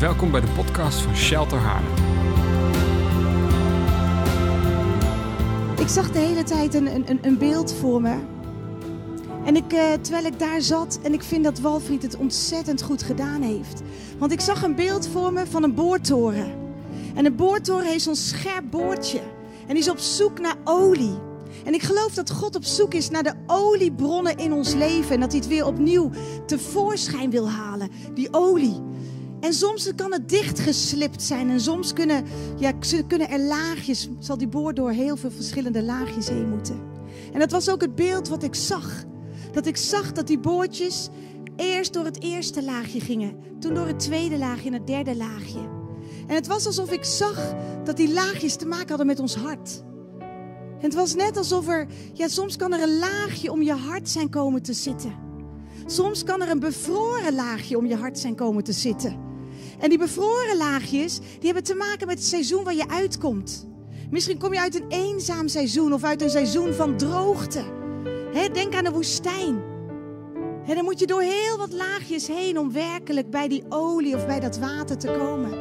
Welkom 0.00 0.30
bij 0.30 0.40
de 0.40 0.52
podcast 0.56 1.00
van 1.00 1.16
Shelter 1.16 1.58
Haarlem. 1.58 1.92
Ik 5.78 5.88
zag 5.88 6.10
de 6.10 6.18
hele 6.18 6.42
tijd 6.42 6.74
een, 6.74 6.94
een, 6.94 7.18
een 7.22 7.38
beeld 7.38 7.74
voor 7.74 8.00
me. 8.00 8.18
En 9.44 9.56
ik, 9.56 9.72
eh, 9.72 9.92
terwijl 10.00 10.24
ik 10.24 10.38
daar 10.38 10.60
zat, 10.60 11.00
en 11.02 11.12
ik 11.12 11.22
vind 11.22 11.44
dat 11.44 11.58
Walfried 11.58 12.02
het 12.02 12.16
ontzettend 12.16 12.82
goed 12.82 13.02
gedaan 13.02 13.42
heeft. 13.42 13.82
Want 14.18 14.32
ik 14.32 14.40
zag 14.40 14.62
een 14.62 14.74
beeld 14.74 15.08
voor 15.08 15.32
me 15.32 15.46
van 15.46 15.62
een 15.62 15.74
boortoren. 15.74 16.52
En 17.14 17.24
een 17.24 17.36
boortoren 17.36 17.86
heeft 17.86 18.04
zo'n 18.04 18.16
scherp 18.16 18.64
boordje. 18.70 19.20
En 19.66 19.76
is 19.76 19.90
op 19.90 19.98
zoek 19.98 20.40
naar 20.40 20.56
olie. 20.64 21.18
En 21.64 21.74
ik 21.74 21.82
geloof 21.82 22.14
dat 22.14 22.30
God 22.30 22.56
op 22.56 22.64
zoek 22.64 22.94
is 22.94 23.10
naar 23.10 23.22
de 23.22 23.34
oliebronnen 23.46 24.36
in 24.36 24.52
ons 24.52 24.74
leven. 24.74 25.14
En 25.14 25.20
dat 25.20 25.30
hij 25.30 25.40
het 25.40 25.48
weer 25.48 25.66
opnieuw 25.66 26.10
tevoorschijn 26.46 27.30
wil 27.30 27.50
halen. 27.50 27.90
Die 28.14 28.28
olie. 28.30 28.88
En 29.40 29.52
soms 29.52 29.92
kan 29.96 30.12
het 30.12 30.28
dichtgeslipt 30.28 31.22
zijn. 31.22 31.50
En 31.50 31.60
soms 31.60 31.92
kunnen, 31.92 32.24
ja, 32.58 32.72
kunnen 33.06 33.30
er 33.30 33.40
laagjes, 33.40 34.08
zal 34.18 34.38
die 34.38 34.48
boor 34.48 34.74
door 34.74 34.90
heel 34.90 35.16
veel 35.16 35.30
verschillende 35.30 35.82
laagjes 35.82 36.28
heen 36.28 36.48
moeten. 36.48 36.80
En 37.32 37.38
dat 37.38 37.50
was 37.50 37.70
ook 37.70 37.80
het 37.80 37.94
beeld 37.94 38.28
wat 38.28 38.42
ik 38.42 38.54
zag. 38.54 39.04
Dat 39.52 39.66
ik 39.66 39.76
zag 39.76 40.12
dat 40.12 40.26
die 40.26 40.38
boordjes 40.38 41.08
eerst 41.56 41.92
door 41.92 42.04
het 42.04 42.22
eerste 42.22 42.64
laagje 42.64 43.00
gingen. 43.00 43.34
Toen 43.58 43.74
door 43.74 43.86
het 43.86 44.00
tweede 44.00 44.38
laagje 44.38 44.66
en 44.66 44.74
het 44.74 44.86
derde 44.86 45.16
laagje. 45.16 45.68
En 46.26 46.34
het 46.34 46.46
was 46.46 46.66
alsof 46.66 46.92
ik 46.92 47.04
zag 47.04 47.54
dat 47.84 47.96
die 47.96 48.12
laagjes 48.12 48.56
te 48.56 48.66
maken 48.66 48.88
hadden 48.88 49.06
met 49.06 49.20
ons 49.20 49.34
hart. 49.34 49.82
En 50.78 50.86
het 50.86 50.94
was 50.94 51.14
net 51.14 51.36
alsof 51.36 51.68
er, 51.68 51.86
ja, 52.12 52.28
soms 52.28 52.56
kan 52.56 52.72
er 52.72 52.82
een 52.82 52.98
laagje 52.98 53.52
om 53.52 53.62
je 53.62 53.72
hart 53.72 54.08
zijn 54.08 54.30
komen 54.30 54.62
te 54.62 54.72
zitten. 54.72 55.14
Soms 55.86 56.24
kan 56.24 56.42
er 56.42 56.50
een 56.50 56.58
bevroren 56.58 57.34
laagje 57.34 57.78
om 57.78 57.86
je 57.86 57.96
hart 57.96 58.18
zijn 58.18 58.34
komen 58.34 58.64
te 58.64 58.72
zitten. 58.72 59.29
En 59.80 59.88
die 59.88 59.98
bevroren 59.98 60.56
laagjes, 60.56 61.18
die 61.18 61.44
hebben 61.44 61.62
te 61.62 61.74
maken 61.74 62.06
met 62.06 62.18
het 62.18 62.26
seizoen 62.26 62.64
waar 62.64 62.74
je 62.74 62.88
uitkomt. 62.88 63.66
Misschien 64.10 64.38
kom 64.38 64.52
je 64.52 64.60
uit 64.60 64.74
een 64.74 64.88
eenzaam 64.88 65.48
seizoen 65.48 65.92
of 65.92 66.04
uit 66.04 66.22
een 66.22 66.30
seizoen 66.30 66.72
van 66.72 66.96
droogte. 66.96 67.62
denk 68.52 68.74
aan 68.74 68.84
de 68.84 68.90
woestijn. 68.90 69.62
dan 70.66 70.84
moet 70.84 70.98
je 70.98 71.06
door 71.06 71.22
heel 71.22 71.56
wat 71.56 71.72
laagjes 71.72 72.26
heen 72.26 72.58
om 72.58 72.72
werkelijk 72.72 73.30
bij 73.30 73.48
die 73.48 73.64
olie 73.68 74.16
of 74.16 74.26
bij 74.26 74.40
dat 74.40 74.58
water 74.58 74.98
te 74.98 75.06
komen. 75.06 75.58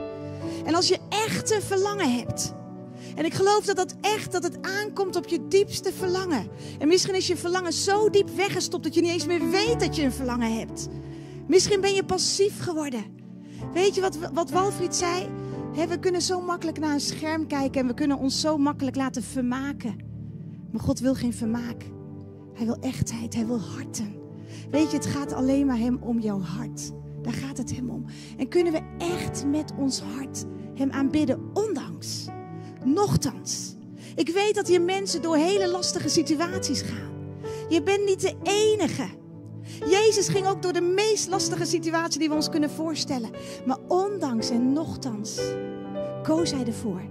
En 0.66 0.76
als 0.76 0.88
je 0.88 0.98
echt 1.10 1.52
een 1.52 1.62
verlangen 1.62 2.16
hebt, 2.18 2.54
en 3.16 3.26
ik 3.26 3.34
geloof 3.34 3.66
dat 3.66 3.76
dat 3.76 3.96
echt, 4.02 4.32
dat 4.32 4.44
het 4.44 4.58
aankomt 4.62 5.16
op 5.16 5.28
je 5.28 5.48
diepste 5.48 5.94
verlangen. 5.94 6.50
En 6.80 6.88
misschien 6.88 7.16
is 7.16 7.28
je 7.28 7.38
verlangen 7.38 7.74
zo 7.74 8.10
diep 8.10 8.30
weggestopt 8.30 8.84
dat 8.84 8.94
je 8.96 9.02
niet 9.02 9.12
eens 9.12 9.26
meer 9.26 9.50
weet 9.50 9.80
dat 9.80 9.96
je 9.96 10.04
een 10.04 10.12
verlangen 10.12 10.58
hebt. 10.58 10.88
Misschien 11.48 11.82
ben 11.82 11.94
je 11.94 12.04
passief 12.04 12.60
geworden. 12.60 13.19
Weet 13.74 13.96
je 13.96 14.02
wat, 14.02 14.18
wat 14.34 14.50
Walfried 14.50 14.96
zei? 14.96 15.30
we 15.88 16.00
kunnen 16.00 16.22
zo 16.22 16.42
makkelijk 16.42 16.80
naar 16.80 16.94
een 16.94 17.00
scherm 17.00 17.48
kijken 17.48 17.82
en 17.82 17.88
we 17.88 17.94
kunnen 17.94 18.18
ons 18.18 18.40
zo 18.40 18.58
makkelijk 18.58 18.96
laten 18.96 19.24
vermaken. 19.24 19.96
Maar 20.72 20.82
God 20.82 21.00
wil 21.00 21.16
geen 21.16 21.34
vermaak. 21.34 21.84
Hij 22.54 22.66
wil 22.66 22.78
echtheid, 22.80 23.36
hij 23.36 23.46
wil 23.46 23.60
harten. 23.60 24.16
Weet 24.72 24.92
je, 24.92 24.98
het 24.98 25.06
gaat 25.06 25.34
alleen 25.34 25.66
maar 25.66 25.78
hem 25.78 25.98
om 26.02 26.20
jouw 26.20 26.42
hart. 26.42 26.92
Daar 27.22 27.34
gaat 27.34 27.58
het 27.58 27.76
hem 27.76 27.90
om. 27.90 28.06
En 28.38 28.48
kunnen 28.48 28.74
we 28.74 28.82
echt 28.98 29.46
met 29.46 29.74
ons 29.78 30.02
hart 30.02 30.46
hem 30.76 30.92
aanbidden, 30.92 31.50
ondanks. 31.54 32.26
Nochtans, 32.86 33.76
ik 34.16 34.30
weet 34.30 34.56
dat 34.56 34.68
hier 34.68 34.82
mensen 34.82 35.22
door 35.22 35.36
hele 35.36 35.68
lastige 35.68 36.10
situaties 36.10 36.82
gaan. 36.82 37.10
Je 37.70 37.84
bent 37.84 38.06
niet 38.06 38.22
de 38.22 38.36
enige. 38.44 39.19
Jezus 39.90 40.28
ging 40.28 40.48
ook 40.48 40.62
door 40.62 40.74
de 40.74 40.82
meest 40.82 41.30
lastige 41.30 41.66
situatie 41.66 42.20
die 42.20 42.30
we 42.30 42.36
ons 42.36 42.50
kunnen 42.50 42.70
voorstellen. 42.70 43.30
Maar 43.66 43.78
ondanks 43.88 44.50
en 44.50 44.74
nochtans 44.74 45.40
koos 46.24 46.52
hij 46.52 46.66
ervoor 46.66 47.02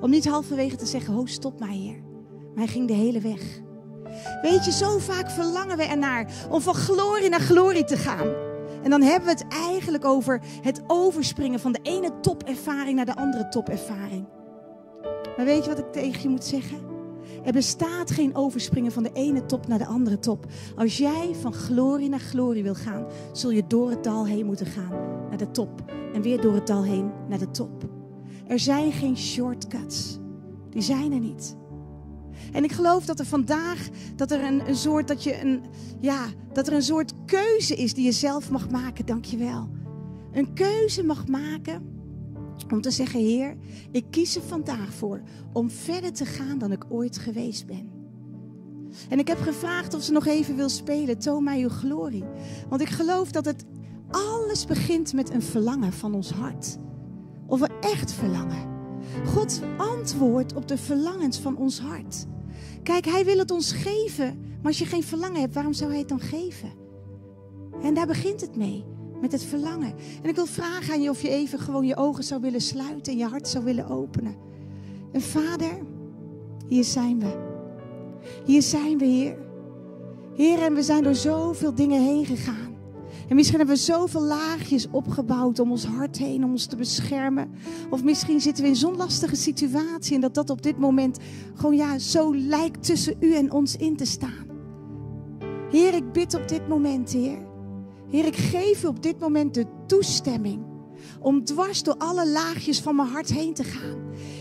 om 0.00 0.10
niet 0.10 0.28
halverwege 0.28 0.76
te 0.76 0.86
zeggen: 0.86 1.14
Ho, 1.14 1.26
stop 1.26 1.60
maar, 1.60 1.68
Heer. 1.68 2.02
Maar 2.54 2.64
hij 2.64 2.66
ging 2.66 2.88
de 2.88 2.94
hele 2.94 3.20
weg. 3.20 3.40
Weet 4.42 4.64
je, 4.64 4.72
zo 4.72 4.98
vaak 4.98 5.30
verlangen 5.30 5.76
we 5.76 5.82
ernaar 5.82 6.46
om 6.50 6.60
van 6.60 6.74
glorie 6.74 7.28
naar 7.28 7.40
glorie 7.40 7.84
te 7.84 7.96
gaan. 7.96 8.28
En 8.82 8.90
dan 8.90 9.02
hebben 9.02 9.24
we 9.24 9.30
het 9.30 9.46
eigenlijk 9.48 10.04
over 10.04 10.40
het 10.62 10.82
overspringen 10.86 11.60
van 11.60 11.72
de 11.72 11.80
ene 11.82 12.20
topervaring 12.20 12.96
naar 12.96 13.06
de 13.06 13.16
andere 13.16 13.48
topervaring. 13.48 14.26
Maar 15.36 15.46
weet 15.46 15.64
je 15.64 15.70
wat 15.70 15.78
ik 15.78 15.92
tegen 15.92 16.22
je 16.22 16.28
moet 16.28 16.44
zeggen? 16.44 16.87
Er 17.44 17.52
bestaat 17.52 18.10
geen 18.10 18.34
overspringen 18.34 18.92
van 18.92 19.02
de 19.02 19.12
ene 19.12 19.46
top 19.46 19.66
naar 19.66 19.78
de 19.78 19.86
andere 19.86 20.18
top. 20.18 20.46
Als 20.76 20.96
jij 20.96 21.34
van 21.40 21.52
glorie 21.52 22.08
naar 22.08 22.20
glorie 22.20 22.62
wil 22.62 22.74
gaan, 22.74 23.06
zul 23.32 23.50
je 23.50 23.66
door 23.66 23.90
het 23.90 24.04
dal 24.04 24.26
heen 24.26 24.46
moeten 24.46 24.66
gaan 24.66 25.26
naar 25.28 25.38
de 25.38 25.50
top. 25.50 25.84
En 26.12 26.22
weer 26.22 26.40
door 26.40 26.54
het 26.54 26.66
dal 26.66 26.84
heen 26.84 27.10
naar 27.28 27.38
de 27.38 27.50
top. 27.50 27.88
Er 28.46 28.58
zijn 28.58 28.92
geen 28.92 29.16
shortcuts. 29.16 30.18
Die 30.70 30.82
zijn 30.82 31.12
er 31.12 31.20
niet. 31.20 31.56
En 32.52 32.64
ik 32.64 32.72
geloof 32.72 33.04
dat 33.04 33.18
er 33.18 33.26
vandaag 33.26 33.88
dat 34.16 34.30
er 34.30 34.44
een, 34.44 34.68
een 34.68 34.76
soort 34.76 35.08
dat 35.08 35.22
je 35.22 35.40
een 35.40 35.62
ja, 36.00 36.26
dat 36.52 36.66
er 36.66 36.72
een 36.72 36.82
soort 36.82 37.12
keuze 37.26 37.74
is 37.74 37.94
die 37.94 38.04
je 38.04 38.12
zelf 38.12 38.50
mag 38.50 38.70
maken. 38.70 39.06
Dankjewel. 39.06 39.68
Een 40.32 40.52
keuze 40.54 41.04
mag 41.04 41.26
maken 41.26 41.97
om 42.72 42.80
te 42.80 42.90
zeggen, 42.90 43.20
Heer, 43.20 43.56
ik 43.90 44.04
kies 44.10 44.36
er 44.36 44.42
vandaag 44.42 44.94
voor 44.94 45.22
om 45.52 45.70
verder 45.70 46.12
te 46.12 46.24
gaan 46.24 46.58
dan 46.58 46.72
ik 46.72 46.84
ooit 46.88 47.18
geweest 47.18 47.66
ben. 47.66 47.90
En 49.08 49.18
ik 49.18 49.28
heb 49.28 49.38
gevraagd 49.40 49.94
of 49.94 50.02
ze 50.02 50.12
nog 50.12 50.26
even 50.26 50.56
wil 50.56 50.68
spelen, 50.68 51.18
toon 51.18 51.44
mij 51.44 51.62
uw 51.62 51.68
glorie. 51.68 52.24
Want 52.68 52.80
ik 52.80 52.88
geloof 52.88 53.30
dat 53.30 53.44
het 53.44 53.64
alles 54.10 54.64
begint 54.64 55.12
met 55.12 55.30
een 55.30 55.42
verlangen 55.42 55.92
van 55.92 56.14
ons 56.14 56.30
hart. 56.30 56.78
Of 57.46 57.60
een 57.60 57.80
echt 57.80 58.12
verlangen. 58.12 58.68
God 59.26 59.60
antwoordt 59.76 60.54
op 60.54 60.68
de 60.68 60.78
verlangens 60.78 61.38
van 61.38 61.56
ons 61.56 61.80
hart. 61.80 62.26
Kijk, 62.82 63.04
Hij 63.04 63.24
wil 63.24 63.38
het 63.38 63.50
ons 63.50 63.72
geven. 63.72 64.40
Maar 64.40 64.66
als 64.66 64.78
je 64.78 64.86
geen 64.86 65.04
verlangen 65.04 65.40
hebt, 65.40 65.54
waarom 65.54 65.72
zou 65.72 65.90
Hij 65.90 65.98
het 65.98 66.08
dan 66.08 66.20
geven? 66.20 66.72
En 67.82 67.94
daar 67.94 68.06
begint 68.06 68.40
het 68.40 68.56
mee. 68.56 68.84
Met 69.20 69.32
het 69.32 69.44
verlangen. 69.44 69.94
En 70.22 70.28
ik 70.28 70.34
wil 70.34 70.46
vragen 70.46 70.92
aan 70.92 71.02
je 71.02 71.10
of 71.10 71.22
je 71.22 71.28
even 71.28 71.58
gewoon 71.58 71.86
je 71.86 71.96
ogen 71.96 72.24
zou 72.24 72.40
willen 72.40 72.60
sluiten 72.60 73.12
en 73.12 73.18
je 73.18 73.26
hart 73.26 73.48
zou 73.48 73.64
willen 73.64 73.88
openen. 73.88 74.36
En 75.12 75.20
vader, 75.20 75.78
hier 76.66 76.84
zijn 76.84 77.18
we. 77.18 77.46
Hier 78.44 78.62
zijn 78.62 78.98
we, 78.98 79.04
Heer. 79.04 79.38
Heer, 80.34 80.62
en 80.62 80.74
we 80.74 80.82
zijn 80.82 81.02
door 81.02 81.14
zoveel 81.14 81.74
dingen 81.74 82.02
heen 82.02 82.26
gegaan. 82.26 82.76
En 83.28 83.34
misschien 83.36 83.58
hebben 83.58 83.76
we 83.76 83.82
zoveel 83.82 84.22
laagjes 84.22 84.86
opgebouwd 84.90 85.58
om 85.58 85.70
ons 85.70 85.84
hart 85.84 86.18
heen, 86.18 86.44
om 86.44 86.50
ons 86.50 86.66
te 86.66 86.76
beschermen. 86.76 87.50
Of 87.90 88.04
misschien 88.04 88.40
zitten 88.40 88.62
we 88.62 88.68
in 88.68 88.76
zo'n 88.76 88.96
lastige 88.96 89.36
situatie 89.36 90.14
en 90.14 90.20
dat 90.20 90.34
dat 90.34 90.50
op 90.50 90.62
dit 90.62 90.78
moment 90.78 91.18
gewoon 91.54 91.76
ja, 91.76 91.98
zo 91.98 92.34
lijkt 92.34 92.84
tussen 92.84 93.16
u 93.20 93.34
en 93.34 93.52
ons 93.52 93.76
in 93.76 93.96
te 93.96 94.04
staan. 94.04 94.46
Heer, 95.70 95.94
ik 95.94 96.12
bid 96.12 96.34
op 96.34 96.48
dit 96.48 96.68
moment, 96.68 97.12
Heer, 97.12 97.47
Heer, 98.10 98.26
ik 98.26 98.36
geef 98.36 98.82
u 98.84 98.86
op 98.86 99.02
dit 99.02 99.18
moment 99.18 99.54
de 99.54 99.66
toestemming 99.86 100.66
om 101.20 101.44
dwars 101.44 101.82
door 101.82 101.94
alle 101.98 102.28
laagjes 102.28 102.80
van 102.80 102.96
mijn 102.96 103.08
hart 103.08 103.28
heen 103.28 103.54
te 103.54 103.64
gaan. 103.64 103.98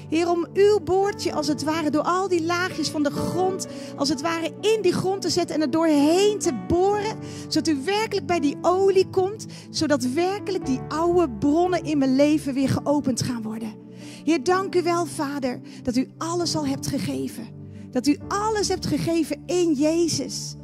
Heer, 0.09 0.29
om 0.29 0.47
uw 0.53 0.79
boordje 0.79 1.33
als 1.33 1.47
het 1.47 1.63
ware 1.63 1.89
door 1.89 2.01
al 2.01 2.27
die 2.27 2.44
laagjes 2.44 2.89
van 2.89 3.03
de 3.03 3.11
grond, 3.11 3.67
als 3.95 4.09
het 4.09 4.22
ware 4.22 4.53
in 4.61 4.81
die 4.81 4.94
grond 4.94 5.22
te 5.22 5.29
zetten 5.29 5.56
en 5.56 5.61
er 5.61 5.72
doorheen 5.72 6.39
te 6.39 6.53
boren, 6.67 7.17
zodat 7.47 7.67
u 7.67 7.83
werkelijk 7.83 8.25
bij 8.25 8.39
die 8.39 8.57
olie 8.61 9.09
komt, 9.09 9.45
zodat 9.69 10.03
werkelijk 10.03 10.66
die 10.66 10.79
oude 10.88 11.29
bronnen 11.29 11.83
in 11.83 11.97
mijn 11.97 12.16
leven 12.16 12.53
weer 12.53 12.69
geopend 12.69 13.22
gaan 13.22 13.41
worden. 13.41 13.75
Heer, 14.23 14.44
dank 14.44 14.75
u 14.75 14.83
wel, 14.83 15.06
Vader, 15.06 15.61
dat 15.83 15.95
u 15.95 16.09
alles 16.17 16.56
al 16.56 16.67
hebt 16.67 16.88
gegeven. 16.88 17.47
Dat 17.91 18.07
u 18.07 18.17
alles 18.27 18.67
hebt 18.67 18.85
gegeven 18.85 19.44
in 19.45 19.73
Jezus. 19.73 20.56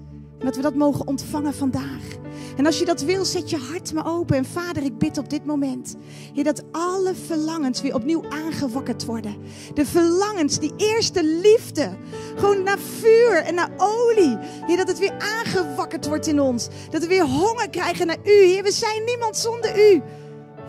Dat 0.44 0.56
we 0.56 0.62
dat 0.62 0.76
mogen 0.76 1.08
ontvangen 1.08 1.54
vandaag. 1.54 2.22
En 2.58 2.66
als 2.66 2.80
je 2.80 2.86
dat 2.86 3.02
wil, 3.02 3.26
zet 3.26 3.50
je 3.50 3.58
hart 3.58 3.94
maar 3.94 4.08
open. 4.08 4.36
En 4.36 4.46
vader, 4.46 4.84
ik 4.84 4.98
bid 4.98 5.18
op 5.18 5.30
dit 5.30 5.46
moment, 5.46 5.96
Heer, 6.34 6.44
dat 6.44 6.64
alle 6.72 7.14
verlangens 7.16 7.82
weer 7.82 7.96
opnieuw 7.96 8.24
aangewakkerd 8.30 9.06
worden. 9.06 9.36
De 9.74 9.86
verlangens, 9.86 10.60
die 10.60 10.74
eerste 10.78 11.24
liefde, 11.24 11.90
gewoon 12.36 12.64
naar 12.64 12.80
vuur 12.80 13.36
en 13.36 13.56
naar 13.56 13.72
olie. 13.78 14.38
Heer, 14.40 14.78
dat 14.78 14.88
het 14.88 15.00
weer 15.00 15.14
aangewakkerd 15.20 16.08
wordt 16.08 16.28
in 16.28 16.42
ons. 16.42 16.68
Dat 16.90 17.02
we 17.02 17.08
weer 17.08 17.26
honger 17.26 17.70
krijgen 17.70 18.08
naar 18.08 18.20
u. 18.24 18.46
Heer, 18.46 18.64
we 18.64 18.72
zijn 18.72 19.04
niemand 19.06 19.38
zonder 19.38 19.92
u. 19.94 20.02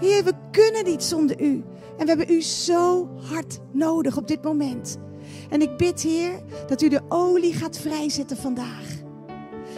Heer, 0.01 0.25
we 0.25 0.33
kunnen 0.51 0.85
niet 0.85 1.03
zonder 1.03 1.41
u. 1.41 1.65
En 1.99 2.07
we 2.07 2.07
hebben 2.07 2.31
u 2.31 2.43
zo 2.43 3.09
hard 3.31 3.59
nodig 3.73 4.17
op 4.17 4.29
dit 4.29 4.43
moment. 4.43 4.99
En 5.51 5.63
ik 5.63 5.77
bid, 5.77 6.01
Heer, 6.01 6.43
dat 6.67 6.83
u 6.83 6.89
de 6.89 7.01
olie 7.09 7.53
gaat 7.53 7.79
vrijzetten 7.79 8.37
vandaag. 8.37 9.04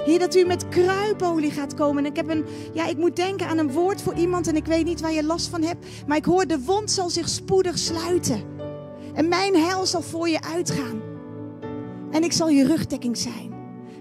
Heer, 0.06 0.18
dat 0.18 0.34
u 0.34 0.44
met 0.44 0.68
kruipolie 0.68 1.50
gaat 1.50 1.74
komen. 1.74 2.04
En 2.04 2.10
ik, 2.10 2.16
heb 2.16 2.28
een, 2.28 2.44
ja, 2.72 2.86
ik 2.86 2.96
moet 2.96 3.16
denken 3.16 3.46
aan 3.46 3.58
een 3.58 3.72
woord 3.72 4.02
voor 4.02 4.14
iemand 4.14 4.48
en 4.48 4.56
ik 4.56 4.66
weet 4.66 4.84
niet 4.84 5.00
waar 5.00 5.12
je 5.12 5.24
last 5.24 5.48
van 5.48 5.62
hebt. 5.62 5.86
Maar 6.06 6.16
ik 6.16 6.24
hoor, 6.24 6.46
de 6.46 6.60
wond 6.60 6.90
zal 6.90 7.10
zich 7.10 7.28
spoedig 7.28 7.78
sluiten. 7.78 8.42
En 9.14 9.28
mijn 9.28 9.54
heil 9.54 9.86
zal 9.86 10.02
voor 10.02 10.28
je 10.28 10.42
uitgaan. 10.42 11.00
En 12.10 12.24
ik 12.24 12.32
zal 12.32 12.48
je 12.48 12.66
rugdekking 12.66 13.16
zijn. 13.16 13.54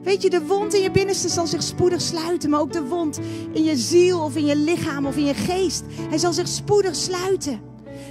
Weet 0.04 0.22
je, 0.22 0.30
de 0.30 0.46
wond 0.46 0.74
in 0.74 0.82
je 0.82 0.92
binnenste 0.92 1.30
zal 1.30 1.48
zich 1.48 1.64
spoedig 1.64 2.02
sluiten. 2.02 2.50
Maar 2.50 2.60
ook 2.60 2.74
de 2.74 2.88
wond 2.88 3.20
in 3.52 3.64
je 3.64 3.76
ziel 3.78 4.24
of 4.24 4.36
in 4.36 4.46
je 4.46 4.56
lichaam 4.56 5.06
of 5.06 5.18
in 5.18 5.26
je 5.26 5.34
geest. 5.34 5.84
Hij 6.10 6.18
zal 6.18 6.34
zich 6.34 6.48
spoedig 6.48 6.96
sluiten. 6.96 7.60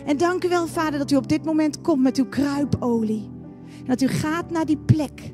En 0.06 0.17
dank 0.17 0.44
u 0.44 0.49
wel, 0.49 0.67
Vader, 0.67 0.99
dat 0.99 1.11
u 1.11 1.17
op 1.17 1.29
dit 1.29 1.44
moment 1.44 1.81
komt 1.81 2.02
met 2.02 2.17
uw 2.17 2.29
kruipolie. 2.29 3.31
Dat 3.87 4.00
u 4.00 4.08
gaat 4.08 4.50
naar 4.50 4.67
die 4.67 4.79
plek, 4.79 5.32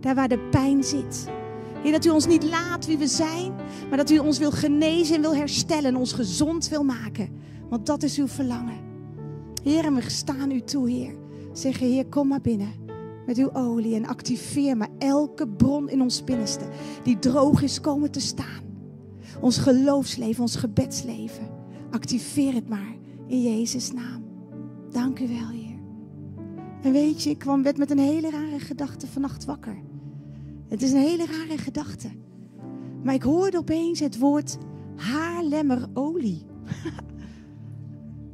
daar 0.00 0.14
waar 0.14 0.28
de 0.28 0.48
pijn 0.50 0.84
zit. 0.84 1.38
Heer, 1.82 1.92
dat 1.92 2.04
u 2.04 2.08
ons 2.08 2.26
niet 2.26 2.44
laat 2.44 2.86
wie 2.86 2.98
we 2.98 3.06
zijn, 3.06 3.54
maar 3.88 3.96
dat 3.96 4.10
u 4.10 4.18
ons 4.18 4.38
wil 4.38 4.50
genezen 4.50 5.14
en 5.14 5.20
wil 5.20 5.34
herstellen 5.34 5.84
en 5.84 5.96
ons 5.96 6.12
gezond 6.12 6.68
wil 6.68 6.84
maken. 6.84 7.28
Want 7.68 7.86
dat 7.86 8.02
is 8.02 8.18
uw 8.18 8.28
verlangen. 8.28 8.78
Heer, 9.62 9.84
en 9.84 9.94
we 9.94 10.10
staan 10.10 10.50
u 10.50 10.60
toe, 10.60 10.90
Heer. 10.90 11.14
Zeggen, 11.52 11.86
Heer, 11.86 12.06
kom 12.06 12.28
maar 12.28 12.40
binnen 12.40 12.80
met 13.26 13.38
uw 13.38 13.52
olie 13.52 13.94
en 13.94 14.06
activeer 14.06 14.76
maar 14.76 14.88
elke 14.98 15.48
bron 15.48 15.88
in 15.88 16.02
ons 16.02 16.24
binnenste 16.24 16.64
die 17.02 17.18
droog 17.18 17.62
is 17.62 17.80
komen 17.80 18.10
te 18.10 18.20
staan. 18.20 18.62
Ons 19.40 19.58
geloofsleven, 19.58 20.42
ons 20.42 20.56
gebedsleven. 20.56 21.48
Activeer 21.90 22.54
het 22.54 22.68
maar 22.68 22.96
in 23.26 23.42
Jezus' 23.42 23.92
naam. 23.92 24.24
Dank 24.90 25.18
u 25.18 25.28
wel, 25.28 25.48
Heer. 25.48 25.78
En 26.82 26.92
weet 26.92 27.22
je, 27.22 27.30
ik 27.30 27.38
kwam 27.38 27.62
werd 27.62 27.76
met 27.76 27.90
een 27.90 27.98
hele 27.98 28.30
rare 28.30 28.58
gedachte 28.58 29.06
vannacht 29.06 29.44
wakker. 29.44 29.82
Het 30.70 30.82
is 30.82 30.92
een 30.92 31.00
hele 31.00 31.26
rare 31.26 31.58
gedachte. 31.58 32.10
Maar 33.02 33.14
ik 33.14 33.22
hoorde 33.22 33.58
opeens 33.58 34.00
het 34.00 34.18
woord 34.18 34.56
haarlemmerolie. 34.96 36.46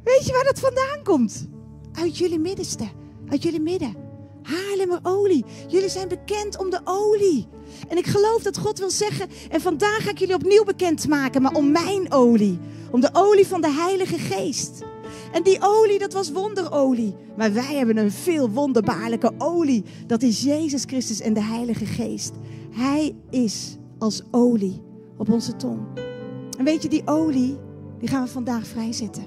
Weet 0.03 0.25
je 0.25 0.31
waar 0.31 0.43
dat 0.43 0.59
vandaan 0.59 1.03
komt? 1.03 1.47
Uit 1.93 2.17
jullie 2.17 2.39
middenste, 2.39 2.87
uit 3.27 3.43
jullie 3.43 3.61
midden. 3.61 3.95
Haarlemmerolie. 4.41 5.45
Jullie 5.67 5.89
zijn 5.89 6.07
bekend 6.07 6.57
om 6.57 6.69
de 6.69 6.81
olie. 6.83 7.47
En 7.87 7.97
ik 7.97 8.05
geloof 8.05 8.41
dat 8.41 8.57
God 8.57 8.79
wil 8.79 8.91
zeggen, 8.91 9.29
en 9.49 9.61
vandaag 9.61 10.03
ga 10.03 10.09
ik 10.09 10.17
jullie 10.17 10.35
opnieuw 10.35 10.63
bekend 10.63 11.07
maken, 11.07 11.41
maar 11.41 11.55
om 11.55 11.71
mijn 11.71 12.11
olie. 12.11 12.59
Om 12.91 13.01
de 13.01 13.09
olie 13.13 13.47
van 13.47 13.61
de 13.61 13.71
Heilige 13.71 14.17
Geest. 14.17 14.83
En 15.31 15.43
die 15.43 15.57
olie, 15.61 15.99
dat 15.99 16.13
was 16.13 16.31
wonderolie. 16.31 17.15
Maar 17.37 17.53
wij 17.53 17.75
hebben 17.75 17.97
een 17.97 18.11
veel 18.11 18.49
wonderbaarlijke 18.49 19.31
olie. 19.37 19.83
Dat 20.07 20.21
is 20.21 20.41
Jezus 20.41 20.83
Christus 20.83 21.21
en 21.21 21.33
de 21.33 21.43
Heilige 21.43 21.85
Geest. 21.85 22.33
Hij 22.71 23.15
is 23.29 23.77
als 23.97 24.21
olie 24.31 24.81
op 25.17 25.29
onze 25.29 25.55
tong. 25.55 25.79
En 26.57 26.65
weet 26.65 26.81
je, 26.81 26.89
die 26.89 27.01
olie, 27.05 27.57
die 27.99 28.09
gaan 28.09 28.23
we 28.23 28.29
vandaag 28.29 28.67
vrijzetten. 28.67 29.25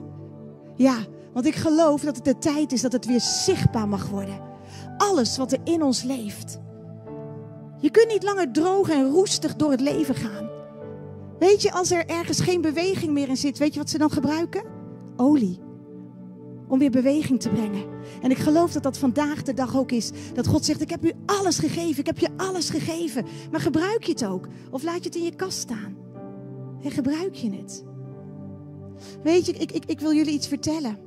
Ja, 0.76 0.97
want 1.32 1.47
ik 1.47 1.55
geloof 1.55 2.00
dat 2.00 2.17
het 2.17 2.25
de 2.25 2.38
tijd 2.38 2.73
is 2.73 2.81
dat 2.81 2.93
het 2.93 3.06
weer 3.06 3.20
zichtbaar 3.20 3.88
mag 3.88 4.08
worden. 4.08 4.41
Alles 4.97 5.37
wat 5.37 5.52
er 5.52 5.61
in 5.64 5.82
ons 5.82 6.02
leeft. 6.02 6.58
Je 7.79 7.91
kunt 7.91 8.08
niet 8.08 8.23
langer 8.23 8.52
droog 8.52 8.88
en 8.88 9.11
roestig 9.11 9.56
door 9.56 9.70
het 9.70 9.81
leven 9.81 10.14
gaan. 10.14 10.49
Weet 11.38 11.62
je, 11.62 11.73
als 11.73 11.91
er 11.91 12.06
ergens 12.06 12.41
geen 12.41 12.61
beweging 12.61 13.12
meer 13.12 13.29
in 13.29 13.37
zit, 13.37 13.58
weet 13.58 13.73
je 13.73 13.81
wat 13.81 13.91
ze 13.91 13.99
dan 13.99 14.11
gebruiken? 14.11 14.64
Olie 15.17 15.69
om 16.71 16.79
weer 16.79 16.91
beweging 16.91 17.41
te 17.41 17.49
brengen. 17.49 17.85
En 18.23 18.31
ik 18.31 18.39
geloof 18.39 18.73
dat 18.73 18.83
dat 18.83 18.99
vandaag 18.99 19.43
de 19.43 19.55
dag 19.55 19.77
ook 19.77 19.93
is. 19.93 20.11
Dat 20.35 20.47
God 20.47 20.65
zegt, 20.65 20.81
ik 20.81 20.91
heb 20.91 21.05
u 21.05 21.13
alles 21.27 21.59
gegeven, 21.59 21.99
ik 21.99 22.07
heb 22.07 22.19
je 22.19 22.29
alles 22.37 22.71
gegeven. 22.71 23.25
Maar 23.51 23.61
gebruik 23.61 24.05
je 24.05 24.13
het 24.13 24.25
ook? 24.25 24.49
Of 24.71 24.83
laat 24.83 24.99
je 24.99 25.05
het 25.05 25.15
in 25.15 25.25
je 25.25 25.35
kast 25.35 25.59
staan? 25.59 25.97
En 26.83 26.91
gebruik 26.91 27.35
je 27.35 27.51
het? 27.51 27.85
Weet 29.23 29.47
je, 29.47 29.53
ik, 29.53 29.73
ik, 29.73 29.85
ik 29.85 30.01
wil 30.01 30.15
jullie 30.15 30.33
iets 30.33 30.49
vertellen. 30.49 30.99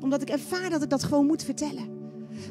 Omdat 0.00 0.22
ik 0.22 0.28
ervaar 0.28 0.70
dat 0.70 0.82
ik 0.82 0.90
dat 0.90 1.04
gewoon 1.04 1.26
moet 1.26 1.42
vertellen. 1.42 1.96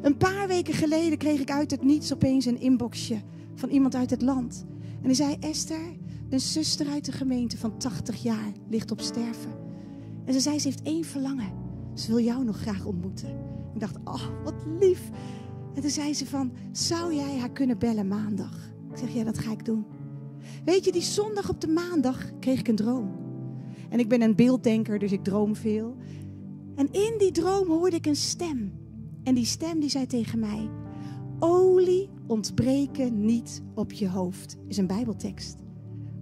Een 0.02 0.16
paar 0.16 0.48
weken 0.48 0.74
geleden 0.74 1.18
kreeg 1.18 1.40
ik 1.40 1.50
uit 1.50 1.70
het 1.70 1.82
niets 1.82 2.12
opeens 2.12 2.44
een 2.44 2.60
inboxje 2.60 3.22
van 3.54 3.68
iemand 3.68 3.94
uit 3.94 4.10
het 4.10 4.22
land. 4.22 4.64
En 4.80 5.04
hij 5.04 5.14
zei, 5.14 5.36
Esther, 5.40 5.96
een 6.30 6.40
zuster 6.40 6.86
uit 6.88 7.04
de 7.04 7.12
gemeente 7.12 7.58
van 7.58 7.78
80 7.78 8.22
jaar 8.22 8.52
ligt 8.70 8.90
op 8.90 9.00
sterven. 9.00 9.52
En 10.24 10.32
ze 10.32 10.40
zei, 10.40 10.58
ze 10.58 10.68
heeft 10.68 10.82
één 10.82 11.04
verlangen. 11.04 11.67
Ze 11.98 12.08
wil 12.08 12.20
jou 12.20 12.44
nog 12.44 12.56
graag 12.60 12.84
ontmoeten. 12.84 13.28
Ik 13.74 13.80
dacht, 13.80 13.96
oh, 14.04 14.24
wat 14.44 14.54
lief. 14.80 15.10
En 15.74 15.80
toen 15.80 15.90
zei 15.90 16.14
ze 16.14 16.26
van, 16.26 16.52
zou 16.72 17.14
jij 17.14 17.38
haar 17.38 17.52
kunnen 17.52 17.78
bellen 17.78 18.08
maandag? 18.08 18.70
Ik 18.90 18.96
zeg, 18.96 19.14
ja, 19.14 19.24
dat 19.24 19.38
ga 19.38 19.50
ik 19.52 19.64
doen. 19.64 19.84
Weet 20.64 20.84
je, 20.84 20.92
die 20.92 21.02
zondag 21.02 21.48
op 21.48 21.60
de 21.60 21.68
maandag 21.68 22.38
kreeg 22.38 22.58
ik 22.58 22.68
een 22.68 22.76
droom. 22.76 23.10
En 23.88 23.98
ik 23.98 24.08
ben 24.08 24.22
een 24.22 24.36
beelddenker, 24.36 24.98
dus 24.98 25.12
ik 25.12 25.24
droom 25.24 25.56
veel. 25.56 25.96
En 26.74 26.92
in 26.92 27.14
die 27.18 27.32
droom 27.32 27.68
hoorde 27.68 27.96
ik 27.96 28.06
een 28.06 28.16
stem. 28.16 28.72
En 29.22 29.34
die 29.34 29.44
stem 29.44 29.80
die 29.80 29.90
zei 29.90 30.06
tegen 30.06 30.38
mij, 30.38 30.70
olie 31.38 32.08
ontbreken 32.26 33.24
niet 33.24 33.62
op 33.74 33.92
je 33.92 34.08
hoofd. 34.08 34.56
Is 34.66 34.76
een 34.76 34.86
bijbeltekst. 34.86 35.56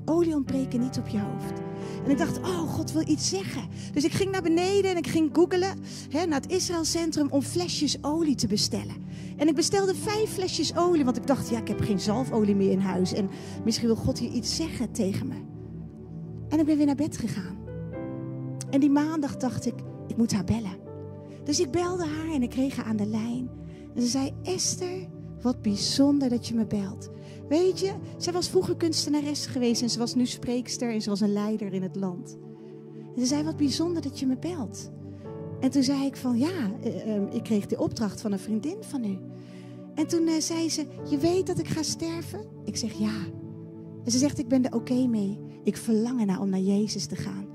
Olie 0.08 0.34
ontbreken 0.34 0.80
niet 0.80 0.98
op 0.98 1.08
je 1.08 1.20
hoofd. 1.20 1.60
En 2.04 2.10
ik 2.10 2.18
dacht, 2.18 2.38
oh, 2.38 2.58
God 2.58 2.92
wil 2.92 3.08
iets 3.08 3.28
zeggen. 3.28 3.62
Dus 3.92 4.04
ik 4.04 4.12
ging 4.12 4.30
naar 4.30 4.42
beneden 4.42 4.90
en 4.90 4.96
ik 4.96 5.06
ging 5.06 5.30
googelen 5.32 5.78
naar 6.10 6.40
het 6.40 6.50
Israël 6.50 6.84
Centrum 6.84 7.30
om 7.30 7.42
flesjes 7.42 8.04
olie 8.04 8.34
te 8.34 8.46
bestellen. 8.46 9.04
En 9.36 9.48
ik 9.48 9.54
bestelde 9.54 9.94
vijf 9.94 10.30
flesjes 10.30 10.76
olie, 10.76 11.04
want 11.04 11.16
ik 11.16 11.26
dacht, 11.26 11.48
ja, 11.48 11.58
ik 11.58 11.68
heb 11.68 11.80
geen 11.80 12.00
zalfolie 12.00 12.54
meer 12.54 12.70
in 12.70 12.78
huis. 12.78 13.12
En 13.12 13.30
misschien 13.64 13.86
wil 13.86 13.96
God 13.96 14.18
hier 14.18 14.30
iets 14.30 14.56
zeggen 14.56 14.92
tegen 14.92 15.26
me. 15.26 15.34
En 16.48 16.58
ik 16.58 16.66
ben 16.66 16.76
weer 16.76 16.86
naar 16.86 16.94
bed 16.94 17.16
gegaan. 17.16 17.56
En 18.70 18.80
die 18.80 18.90
maandag 18.90 19.36
dacht 19.36 19.66
ik, 19.66 19.74
ik 20.06 20.16
moet 20.16 20.32
haar 20.32 20.44
bellen. 20.44 20.78
Dus 21.44 21.60
ik 21.60 21.70
belde 21.70 22.06
haar 22.06 22.34
en 22.34 22.42
ik 22.42 22.50
kreeg 22.50 22.76
haar 22.76 22.84
aan 22.84 22.96
de 22.96 23.06
lijn. 23.06 23.48
En 23.94 24.02
ze 24.02 24.08
zei, 24.08 24.32
Esther, 24.42 25.08
wat 25.42 25.62
bijzonder 25.62 26.28
dat 26.28 26.46
je 26.48 26.54
me 26.54 26.66
belt. 26.66 27.10
Weet 27.48 27.80
je, 27.80 27.92
zij 28.16 28.32
was 28.32 28.48
vroeger 28.48 28.76
kunstenares 28.76 29.46
geweest 29.46 29.82
en 29.82 29.90
ze 29.90 29.98
was 29.98 30.14
nu 30.14 30.26
spreekster 30.26 30.92
en 30.92 31.02
ze 31.02 31.10
was 31.10 31.20
een 31.20 31.32
leider 31.32 31.72
in 31.72 31.82
het 31.82 31.96
land. 31.96 32.38
En 33.14 33.20
ze 33.20 33.26
zei, 33.26 33.42
wat 33.42 33.56
bijzonder 33.56 34.02
dat 34.02 34.18
je 34.18 34.26
me 34.26 34.38
belt. 34.38 34.90
En 35.60 35.70
toen 35.70 35.82
zei 35.82 36.04
ik 36.04 36.16
van, 36.16 36.38
ja, 36.38 36.72
eh, 36.82 37.14
ehm, 37.14 37.26
ik 37.26 37.42
kreeg 37.42 37.66
de 37.66 37.78
opdracht 37.78 38.20
van 38.20 38.32
een 38.32 38.38
vriendin 38.38 38.76
van 38.80 39.04
u. 39.04 39.18
En 39.94 40.06
toen 40.06 40.22
uh, 40.22 40.40
zei 40.40 40.70
ze, 40.70 40.86
je 41.10 41.18
weet 41.18 41.46
dat 41.46 41.58
ik 41.58 41.68
ga 41.68 41.82
sterven? 41.82 42.40
Ik 42.64 42.76
zeg, 42.76 42.92
ja. 42.92 43.24
En 44.04 44.10
ze 44.10 44.18
zegt, 44.18 44.38
ik 44.38 44.48
ben 44.48 44.64
er 44.64 44.74
oké 44.74 45.06
mee. 45.06 45.40
Ik 45.64 45.76
verlang 45.76 46.20
ernaar 46.20 46.40
om 46.40 46.48
naar 46.48 46.60
Jezus 46.60 47.06
te 47.06 47.16
gaan. 47.16 47.46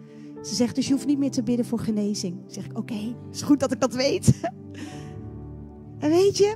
Ze 0.41 0.55
zegt, 0.55 0.75
dus 0.75 0.87
je 0.87 0.93
hoeft 0.93 1.05
niet 1.05 1.17
meer 1.17 1.31
te 1.31 1.43
bidden 1.43 1.65
voor 1.65 1.79
genezing. 1.79 2.43
zeg 2.47 2.65
ik, 2.65 2.77
oké, 2.77 2.93
okay, 2.93 3.15
is 3.31 3.41
goed 3.41 3.59
dat 3.59 3.71
ik 3.71 3.79
dat 3.79 3.93
weet. 3.93 4.39
en 5.99 6.09
weet 6.09 6.37
je, 6.37 6.55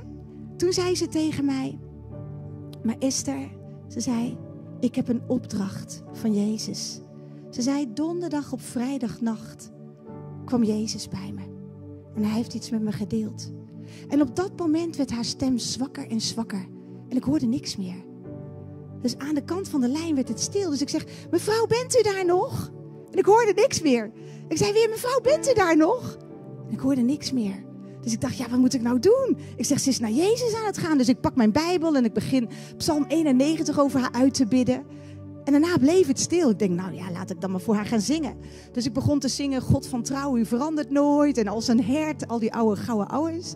toen 0.56 0.72
zei 0.72 0.94
ze 0.94 1.08
tegen 1.08 1.44
mij, 1.44 1.78
maar 2.86 2.96
Esther, 2.98 3.48
ze 3.88 4.00
zei, 4.00 4.38
ik 4.80 4.94
heb 4.94 5.08
een 5.08 5.22
opdracht 5.26 6.02
van 6.12 6.34
Jezus. 6.34 7.00
Ze 7.50 7.62
zei, 7.62 7.92
donderdag 7.92 8.52
op 8.52 8.60
vrijdagnacht 8.60 9.70
kwam 10.44 10.64
Jezus 10.64 11.08
bij 11.08 11.32
me. 11.34 11.42
En 12.14 12.24
hij 12.24 12.36
heeft 12.36 12.54
iets 12.54 12.70
met 12.70 12.82
me 12.82 12.92
gedeeld. 12.92 13.52
En 14.08 14.20
op 14.20 14.36
dat 14.36 14.58
moment 14.58 14.96
werd 14.96 15.10
haar 15.10 15.24
stem 15.24 15.58
zwakker 15.58 16.10
en 16.10 16.20
zwakker. 16.20 16.68
En 17.08 17.16
ik 17.16 17.24
hoorde 17.24 17.46
niks 17.46 17.76
meer. 17.76 18.04
Dus 19.02 19.18
aan 19.18 19.34
de 19.34 19.44
kant 19.44 19.68
van 19.68 19.80
de 19.80 19.88
lijn 19.88 20.14
werd 20.14 20.28
het 20.28 20.40
stil. 20.40 20.70
Dus 20.70 20.80
ik 20.80 20.88
zeg, 20.88 21.04
mevrouw, 21.30 21.66
bent 21.66 21.98
u 21.98 22.02
daar 22.02 22.24
nog? 22.24 22.72
En 23.10 23.18
ik 23.18 23.24
hoorde 23.24 23.52
niks 23.54 23.82
meer. 23.82 24.12
Ik 24.48 24.56
zei 24.56 24.72
weer, 24.72 24.88
mevrouw, 24.88 25.20
bent 25.20 25.50
u 25.50 25.54
daar 25.54 25.76
nog? 25.76 26.16
En 26.66 26.72
ik 26.72 26.80
hoorde 26.80 27.02
niks 27.02 27.32
meer. 27.32 27.65
Dus 28.06 28.14
ik 28.14 28.20
dacht, 28.20 28.36
ja, 28.36 28.48
wat 28.48 28.58
moet 28.58 28.74
ik 28.74 28.82
nou 28.82 28.98
doen? 28.98 29.36
Ik 29.56 29.64
zeg, 29.64 29.80
ze 29.80 29.88
is 29.88 29.98
naar 29.98 30.10
Jezus 30.10 30.54
aan 30.54 30.66
het 30.66 30.78
gaan. 30.78 30.98
Dus 30.98 31.08
ik 31.08 31.20
pak 31.20 31.36
mijn 31.36 31.52
Bijbel 31.52 31.96
en 31.96 32.04
ik 32.04 32.12
begin 32.12 32.48
Psalm 32.76 33.04
91 33.08 33.78
over 33.78 34.00
haar 34.00 34.12
uit 34.12 34.34
te 34.34 34.46
bidden. 34.46 34.84
En 35.44 35.52
daarna 35.52 35.78
bleef 35.78 36.06
het 36.06 36.20
stil. 36.20 36.50
Ik 36.50 36.58
denk, 36.58 36.70
nou 36.70 36.94
ja, 36.94 37.10
laat 37.10 37.30
ik 37.30 37.40
dan 37.40 37.50
maar 37.50 37.60
voor 37.60 37.74
haar 37.74 37.86
gaan 37.86 38.00
zingen. 38.00 38.36
Dus 38.72 38.86
ik 38.86 38.92
begon 38.92 39.18
te 39.18 39.28
zingen, 39.28 39.60
God 39.60 39.86
van 39.86 40.02
trouw, 40.02 40.36
u 40.36 40.44
verandert 40.44 40.90
nooit. 40.90 41.38
En 41.38 41.46
als 41.46 41.68
een 41.68 41.84
hert, 41.84 42.28
al 42.28 42.38
die 42.38 42.54
oude 42.54 42.80
gouden 42.80 43.08
ouwens. 43.08 43.54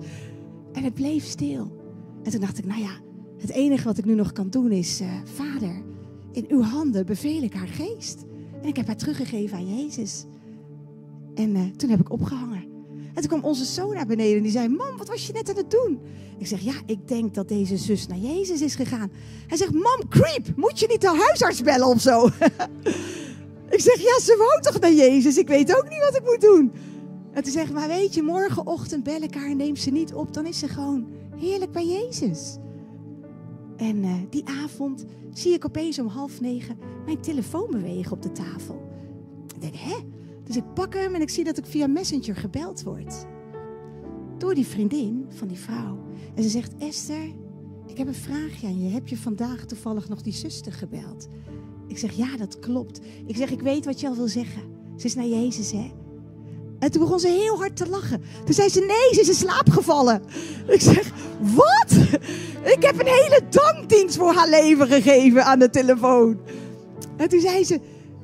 En 0.72 0.84
het 0.84 0.94
bleef 0.94 1.24
stil. 1.24 1.76
En 2.22 2.30
toen 2.30 2.40
dacht 2.40 2.58
ik, 2.58 2.66
nou 2.66 2.80
ja, 2.80 2.92
het 3.38 3.50
enige 3.50 3.84
wat 3.84 3.98
ik 3.98 4.04
nu 4.04 4.14
nog 4.14 4.32
kan 4.32 4.50
doen 4.50 4.70
is, 4.70 5.00
uh, 5.00 5.08
Vader, 5.24 5.82
in 6.32 6.44
uw 6.48 6.62
handen 6.62 7.06
beveel 7.06 7.42
ik 7.42 7.54
haar 7.54 7.68
geest. 7.68 8.24
En 8.62 8.68
ik 8.68 8.76
heb 8.76 8.86
haar 8.86 8.96
teruggegeven 8.96 9.56
aan 9.56 9.76
Jezus. 9.76 10.24
En 11.34 11.56
uh, 11.56 11.62
toen 11.76 11.90
heb 11.90 12.00
ik 12.00 12.12
opgehangen. 12.12 12.69
En 13.20 13.28
toen 13.28 13.38
kwam 13.38 13.50
onze 13.50 13.64
zoon 13.64 13.94
naar 13.94 14.06
beneden 14.06 14.36
en 14.36 14.42
die 14.42 14.52
zei: 14.52 14.68
Mam, 14.68 14.96
wat 14.96 15.08
was 15.08 15.26
je 15.26 15.32
net 15.32 15.48
aan 15.48 15.56
het 15.56 15.70
doen? 15.70 16.00
Ik 16.38 16.46
zeg: 16.46 16.60
Ja, 16.60 16.74
ik 16.86 17.08
denk 17.08 17.34
dat 17.34 17.48
deze 17.48 17.76
zus 17.76 18.06
naar 18.06 18.18
Jezus 18.18 18.60
is 18.60 18.74
gegaan. 18.74 19.10
Hij 19.46 19.56
zegt: 19.56 19.72
Mam, 19.72 20.08
creep, 20.08 20.56
moet 20.56 20.80
je 20.80 20.86
niet 20.86 21.00
de 21.00 21.16
huisarts 21.26 21.62
bellen 21.62 21.86
of 21.86 22.00
zo? 22.00 22.26
ik 23.76 23.80
zeg: 23.80 23.96
Ja, 23.96 24.20
ze 24.20 24.34
wou 24.38 24.60
toch 24.60 24.80
naar 24.80 24.92
Jezus? 24.92 25.38
Ik 25.38 25.48
weet 25.48 25.76
ook 25.76 25.88
niet 25.88 25.98
wat 25.98 26.16
ik 26.16 26.24
moet 26.24 26.40
doen. 26.40 26.72
En 27.32 27.42
toen 27.42 27.52
zegt: 27.52 27.72
Maar 27.72 27.88
weet 27.88 28.14
je, 28.14 28.22
morgenochtend 28.22 29.02
bel 29.02 29.22
ik 29.22 29.34
haar 29.34 29.50
en 29.50 29.56
neem 29.56 29.76
ze 29.76 29.90
niet 29.90 30.14
op. 30.14 30.34
Dan 30.34 30.46
is 30.46 30.58
ze 30.58 30.68
gewoon 30.68 31.06
heerlijk 31.36 31.72
bij 31.72 31.86
Jezus. 31.86 32.56
En 33.76 34.04
uh, 34.04 34.12
die 34.30 34.44
avond 34.44 35.04
zie 35.32 35.52
ik 35.52 35.64
opeens 35.64 35.98
om 35.98 36.06
half 36.06 36.40
negen 36.40 36.78
mijn 37.04 37.20
telefoon 37.20 37.70
bewegen 37.70 38.12
op 38.12 38.22
de 38.22 38.32
tafel. 38.32 38.88
Ik 39.54 39.60
denk: 39.60 39.74
Hè? 39.76 39.96
Dus 40.50 40.58
ik 40.58 40.74
pak 40.74 40.94
hem 40.94 41.14
en 41.14 41.20
ik 41.20 41.30
zie 41.30 41.44
dat 41.44 41.58
ik 41.58 41.66
via 41.66 41.86
Messenger 41.86 42.36
gebeld 42.36 42.82
word. 42.82 43.26
Door 44.38 44.54
die 44.54 44.66
vriendin 44.66 45.26
van 45.28 45.48
die 45.48 45.58
vrouw. 45.58 45.98
En 46.34 46.42
ze 46.42 46.48
zegt, 46.48 46.72
Esther, 46.78 47.34
ik 47.86 47.98
heb 47.98 48.06
een 48.06 48.14
vraagje 48.14 48.66
aan 48.66 48.80
je. 48.80 48.88
Heb 48.88 49.08
je 49.08 49.16
vandaag 49.16 49.64
toevallig 49.64 50.08
nog 50.08 50.22
die 50.22 50.32
zuster 50.32 50.72
gebeld? 50.72 51.28
Ik 51.86 51.98
zeg, 51.98 52.12
ja, 52.12 52.36
dat 52.36 52.58
klopt. 52.58 53.00
Ik 53.26 53.36
zeg, 53.36 53.50
ik 53.50 53.60
weet 53.60 53.84
wat 53.84 54.00
je 54.00 54.08
al 54.08 54.14
wil 54.14 54.28
zeggen. 54.28 54.62
Ze 54.96 55.06
is 55.06 55.14
naar 55.14 55.26
Jezus, 55.26 55.72
hè? 55.72 55.90
En 56.78 56.90
toen 56.90 57.02
begon 57.02 57.20
ze 57.20 57.28
heel 57.28 57.58
hard 57.58 57.76
te 57.76 57.88
lachen. 57.88 58.22
Toen 58.44 58.54
zei 58.54 58.68
ze, 58.68 58.80
nee, 58.80 59.14
ze 59.14 59.20
is 59.20 59.28
in 59.28 59.34
slaap 59.34 59.70
gevallen. 59.70 60.22
Ik 60.66 60.80
zeg, 60.80 61.12
wat? 61.40 61.92
Ik 62.76 62.82
heb 62.82 63.00
een 63.00 63.06
hele 63.06 63.40
dankdienst 63.50 64.16
voor 64.16 64.32
haar 64.32 64.48
leven 64.48 64.86
gegeven 64.86 65.44
aan 65.44 65.58
de 65.58 65.70
telefoon. 65.70 66.40
En 67.16 67.28
toen 67.28 67.40
zei 67.40 67.64
ze, 67.64 67.80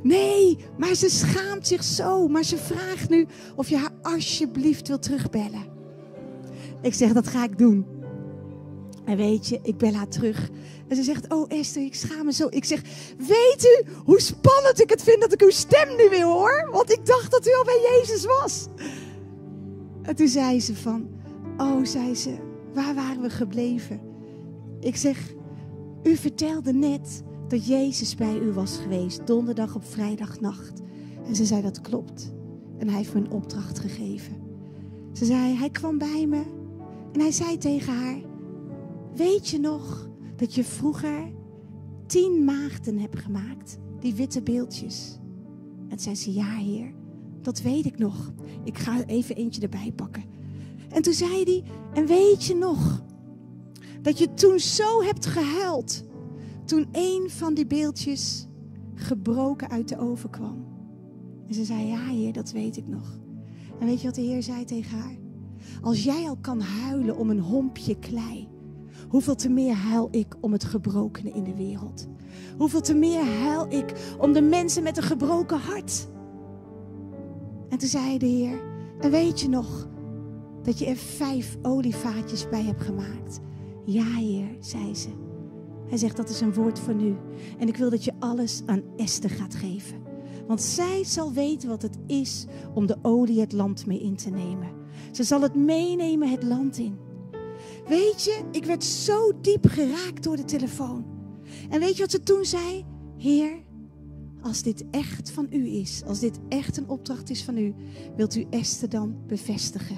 nee, 0.06 0.58
maar 0.78 0.94
ze 0.94 1.10
schaamt 1.10 1.66
zich 1.66 1.84
zo. 1.84 2.28
Maar 2.28 2.44
ze 2.44 2.56
vraagt 2.56 3.08
nu 3.08 3.26
of 3.56 3.68
je 3.68 3.76
haar 3.76 3.92
alsjeblieft 4.02 4.88
wil 4.88 4.98
terugbellen. 4.98 5.64
Ik 6.82 6.94
zeg, 6.94 7.12
dat 7.12 7.26
ga 7.26 7.44
ik 7.44 7.58
doen. 7.58 7.86
En 9.04 9.16
weet 9.16 9.48
je, 9.48 9.58
ik 9.62 9.76
bel 9.76 9.92
haar 9.92 10.08
terug. 10.08 10.50
En 10.88 10.96
ze 10.96 11.02
zegt, 11.02 11.32
oh 11.32 11.44
Esther, 11.48 11.82
ik 11.82 11.94
schaam 11.94 12.24
me 12.24 12.32
zo. 12.32 12.46
Ik 12.50 12.64
zeg, 12.64 12.82
weet 13.18 13.64
u 13.64 13.90
hoe 14.04 14.20
spannend 14.20 14.80
ik 14.80 14.90
het 14.90 15.02
vind 15.02 15.20
dat 15.20 15.32
ik 15.32 15.42
uw 15.42 15.50
stem 15.50 15.96
nu 15.96 16.08
weer 16.08 16.24
hoor? 16.24 16.68
Want 16.70 16.92
ik 16.92 17.06
dacht 17.06 17.30
dat 17.30 17.46
u 17.46 17.50
al 17.54 17.64
bij 17.64 17.80
Jezus 17.90 18.24
was. 18.24 18.66
En 20.02 20.16
toen 20.16 20.28
zei 20.28 20.60
ze 20.60 20.76
van, 20.76 21.08
oh, 21.56 21.84
zei 21.84 22.14
ze, 22.14 22.36
waar 22.74 22.94
waren 22.94 23.22
we 23.22 23.30
gebleven? 23.30 24.00
Ik 24.80 24.96
zeg, 24.96 25.34
u 26.02 26.16
vertelde 26.16 26.72
net 26.72 27.22
dat 27.48 27.66
Jezus 27.66 28.14
bij 28.14 28.38
u 28.38 28.52
was 28.52 28.78
geweest, 28.78 29.26
donderdag 29.26 29.74
op 29.74 29.84
vrijdagnacht. 29.84 30.80
En 31.26 31.36
ze 31.36 31.44
zei, 31.44 31.62
dat 31.62 31.80
klopt. 31.80 32.32
En 32.78 32.88
hij 32.88 32.96
heeft 32.96 33.14
me 33.14 33.20
een 33.20 33.30
opdracht 33.30 33.78
gegeven. 33.78 34.34
Ze 35.12 35.24
zei, 35.24 35.54
hij 35.54 35.70
kwam 35.70 35.98
bij 35.98 36.26
me 36.26 36.42
en 37.12 37.20
hij 37.20 37.32
zei 37.32 37.58
tegen 37.58 37.94
haar, 37.94 38.20
weet 39.14 39.48
je 39.48 39.58
nog 39.58 40.10
dat 40.36 40.54
je 40.54 40.64
vroeger 40.64 41.32
tien 42.06 42.44
maagden 42.44 42.98
hebt 42.98 43.18
gemaakt, 43.18 43.78
die 44.00 44.14
witte 44.14 44.42
beeldjes? 44.42 45.18
En 45.88 45.98
zei 45.98 46.14
ze, 46.14 46.32
ja 46.32 46.54
heer, 46.54 46.94
dat 47.40 47.60
weet 47.60 47.86
ik 47.86 47.98
nog. 47.98 48.32
Ik 48.64 48.78
ga 48.78 49.04
even 49.04 49.36
eentje 49.36 49.60
erbij 49.62 49.92
pakken. 49.96 50.24
En 50.88 51.02
toen 51.02 51.12
zei 51.12 51.42
hij, 51.44 51.64
en 51.94 52.06
weet 52.06 52.44
je 52.44 52.54
nog 52.54 53.04
dat 54.02 54.18
je 54.18 54.34
toen 54.34 54.58
zo 54.58 55.02
hebt 55.02 55.26
gehuild 55.26 56.04
toen 56.66 56.88
een 56.92 57.30
van 57.30 57.54
die 57.54 57.66
beeldjes 57.66 58.46
gebroken 58.94 59.70
uit 59.70 59.88
de 59.88 59.98
oven 59.98 60.30
kwam? 60.30 60.66
En 61.48 61.54
ze 61.54 61.64
zei, 61.64 61.86
ja 61.86 62.06
heer, 62.06 62.32
dat 62.32 62.50
weet 62.50 62.76
ik 62.76 62.86
nog. 62.86 63.18
En 63.80 63.86
weet 63.86 64.00
je 64.00 64.06
wat 64.06 64.14
de 64.14 64.22
heer 64.22 64.42
zei 64.42 64.64
tegen 64.64 64.98
haar? 64.98 65.16
Als 65.82 66.04
jij 66.04 66.28
al 66.28 66.36
kan 66.36 66.60
huilen 66.60 67.16
om 67.16 67.30
een 67.30 67.40
hompje 67.40 67.98
klei, 67.98 68.48
hoeveel 69.08 69.34
te 69.34 69.48
meer 69.48 69.74
huil 69.74 70.08
ik 70.10 70.36
om 70.40 70.52
het 70.52 70.64
gebrokene 70.64 71.30
in 71.30 71.44
de 71.44 71.54
wereld? 71.54 72.08
Hoeveel 72.58 72.80
te 72.80 72.94
meer 72.94 73.24
huil 73.24 73.66
ik 73.72 74.16
om 74.18 74.32
de 74.32 74.42
mensen 74.42 74.82
met 74.82 74.96
een 74.96 75.02
gebroken 75.02 75.58
hart? 75.58 76.08
En 77.68 77.78
toen 77.78 77.88
zei 77.88 78.18
de 78.18 78.26
Heer, 78.26 78.60
en 79.00 79.10
weet 79.10 79.40
je 79.40 79.48
nog 79.48 79.88
dat 80.62 80.78
je 80.78 80.86
er 80.86 80.96
vijf 80.96 81.56
olievaatjes 81.62 82.48
bij 82.48 82.62
hebt 82.62 82.82
gemaakt? 82.82 83.40
Ja, 83.84 84.04
Heer, 84.04 84.56
zei 84.60 84.94
ze. 84.94 85.25
Hij 85.88 85.98
zegt, 85.98 86.16
dat 86.16 86.28
is 86.28 86.40
een 86.40 86.54
woord 86.54 86.78
voor 86.78 86.94
nu. 86.94 87.16
En 87.58 87.68
ik 87.68 87.76
wil 87.76 87.90
dat 87.90 88.04
je 88.04 88.12
alles 88.18 88.62
aan 88.66 88.82
Esther 88.96 89.30
gaat 89.30 89.54
geven. 89.54 90.02
Want 90.46 90.62
zij 90.62 91.04
zal 91.04 91.32
weten 91.32 91.68
wat 91.68 91.82
het 91.82 91.98
is 92.06 92.46
om 92.74 92.86
de 92.86 92.96
olie 93.02 93.40
het 93.40 93.52
land 93.52 93.86
mee 93.86 94.00
in 94.00 94.16
te 94.16 94.30
nemen. 94.30 94.68
Ze 95.12 95.22
zal 95.22 95.40
het 95.40 95.54
meenemen 95.54 96.30
het 96.30 96.42
land 96.42 96.78
in. 96.78 96.96
Weet 97.88 98.24
je, 98.24 98.40
ik 98.50 98.64
werd 98.64 98.84
zo 98.84 99.32
diep 99.40 99.66
geraakt 99.66 100.22
door 100.22 100.36
de 100.36 100.44
telefoon. 100.44 101.04
En 101.68 101.80
weet 101.80 101.96
je 101.96 102.02
wat 102.02 102.10
ze 102.10 102.22
toen 102.22 102.44
zei? 102.44 102.84
Heer, 103.16 103.64
als 104.40 104.62
dit 104.62 104.84
echt 104.90 105.30
van 105.30 105.46
u 105.50 105.66
is, 105.66 106.02
als 106.06 106.20
dit 106.20 106.38
echt 106.48 106.76
een 106.76 106.88
opdracht 106.88 107.30
is 107.30 107.44
van 107.44 107.58
u, 107.58 107.74
wilt 108.16 108.36
u 108.36 108.46
Esther 108.50 108.88
dan 108.88 109.16
bevestigen? 109.26 109.96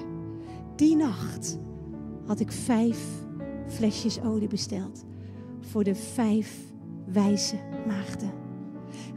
Die 0.76 0.97
nacht 0.97 1.59
had 2.26 2.40
ik 2.40 2.52
vijf 2.52 2.99
flesjes 3.68 4.21
olie 4.21 4.49
besteld 4.49 5.04
voor 5.71 5.85
de 5.85 5.95
vijf 5.95 6.57
wijze 7.13 7.57
maagden. 7.87 8.33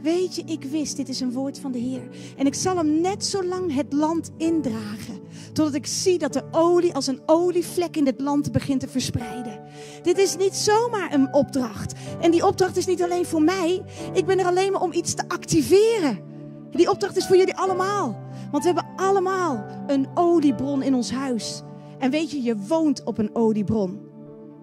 Weet 0.02 0.34
je, 0.34 0.42
ik 0.46 0.64
wist, 0.64 0.96
dit 0.96 1.08
is 1.08 1.20
een 1.20 1.32
woord 1.32 1.58
van 1.58 1.72
de 1.72 1.78
Heer. 1.78 2.08
En 2.36 2.46
ik 2.46 2.54
zal 2.54 2.76
hem 2.76 3.00
net 3.00 3.24
zo 3.24 3.44
lang 3.44 3.74
het 3.74 3.92
land 3.92 4.30
indragen. 4.36 5.20
Totdat 5.52 5.74
ik 5.74 5.86
zie 5.86 6.18
dat 6.18 6.32
de 6.32 6.44
olie 6.50 6.94
als 6.94 7.06
een 7.06 7.20
olievlek 7.26 7.96
in 7.96 8.04
dit 8.04 8.20
land 8.20 8.52
begint 8.52 8.80
te 8.80 8.88
verspreiden. 8.88 9.60
Dit 10.02 10.18
is 10.18 10.36
niet 10.36 10.54
zomaar 10.54 11.14
een 11.14 11.34
opdracht. 11.34 11.94
En 12.20 12.30
die 12.30 12.46
opdracht 12.46 12.76
is 12.76 12.86
niet 12.86 13.02
alleen 13.02 13.26
voor 13.26 13.42
mij. 13.42 13.82
Ik 14.12 14.26
ben 14.26 14.38
er 14.38 14.46
alleen 14.46 14.72
maar 14.72 14.82
om 14.82 14.92
iets 14.92 15.14
te 15.14 15.28
activeren. 15.28 16.18
Die 16.70 16.90
opdracht 16.90 17.16
is 17.16 17.26
voor 17.26 17.36
jullie 17.36 17.56
allemaal. 17.56 18.20
Want 18.50 18.64
we 18.64 18.72
hebben 18.72 18.92
allemaal 18.96 19.64
een 19.86 20.06
oliebron 20.14 20.82
in 20.82 20.94
ons 20.94 21.10
huis. 21.10 21.62
En 21.98 22.10
weet 22.10 22.30
je, 22.30 22.42
je 22.42 22.56
woont 22.56 23.04
op 23.04 23.18
een 23.18 23.34
oliebron. 23.34 24.11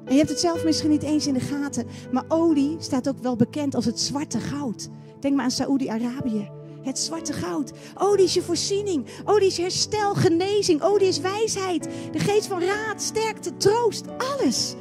En 0.10 0.16
je 0.16 0.22
hebt 0.22 0.30
het 0.30 0.40
zelf 0.40 0.64
misschien 0.64 0.90
niet 0.90 1.04
eens 1.04 1.28
in 1.28 1.34
de 1.34 1.40
gaten. 1.40 1.88
Maar 2.12 2.26
olie 2.28 2.76
staat 2.80 3.10
ook 3.10 3.20
wel 3.22 3.36
bekend 3.36 3.76
als 3.76 3.86
het 3.86 4.00
zwarte 4.00 4.40
goud. 4.40 4.90
Denk 5.20 5.36
maar 5.36 5.44
aan 5.44 5.52
Saoedi-Arabië. 5.52 6.50
Het 6.82 7.00
zwarte 7.00 7.34
goud. 7.34 7.72
Olie 7.98 8.24
is 8.24 8.34
je 8.34 8.42
voorziening. 8.42 9.06
Olie 9.26 9.48
is 9.48 9.58
herstel, 9.58 10.14
genezing. 10.14 10.82
Olie 10.82 11.08
is 11.08 11.20
wijsheid. 11.20 11.90
De 12.12 12.20
geest 12.20 12.48
van 12.48 12.62
raad, 12.62 13.02
sterkte, 13.02 13.58
troost. 13.58 14.06
Alles. 14.18 14.76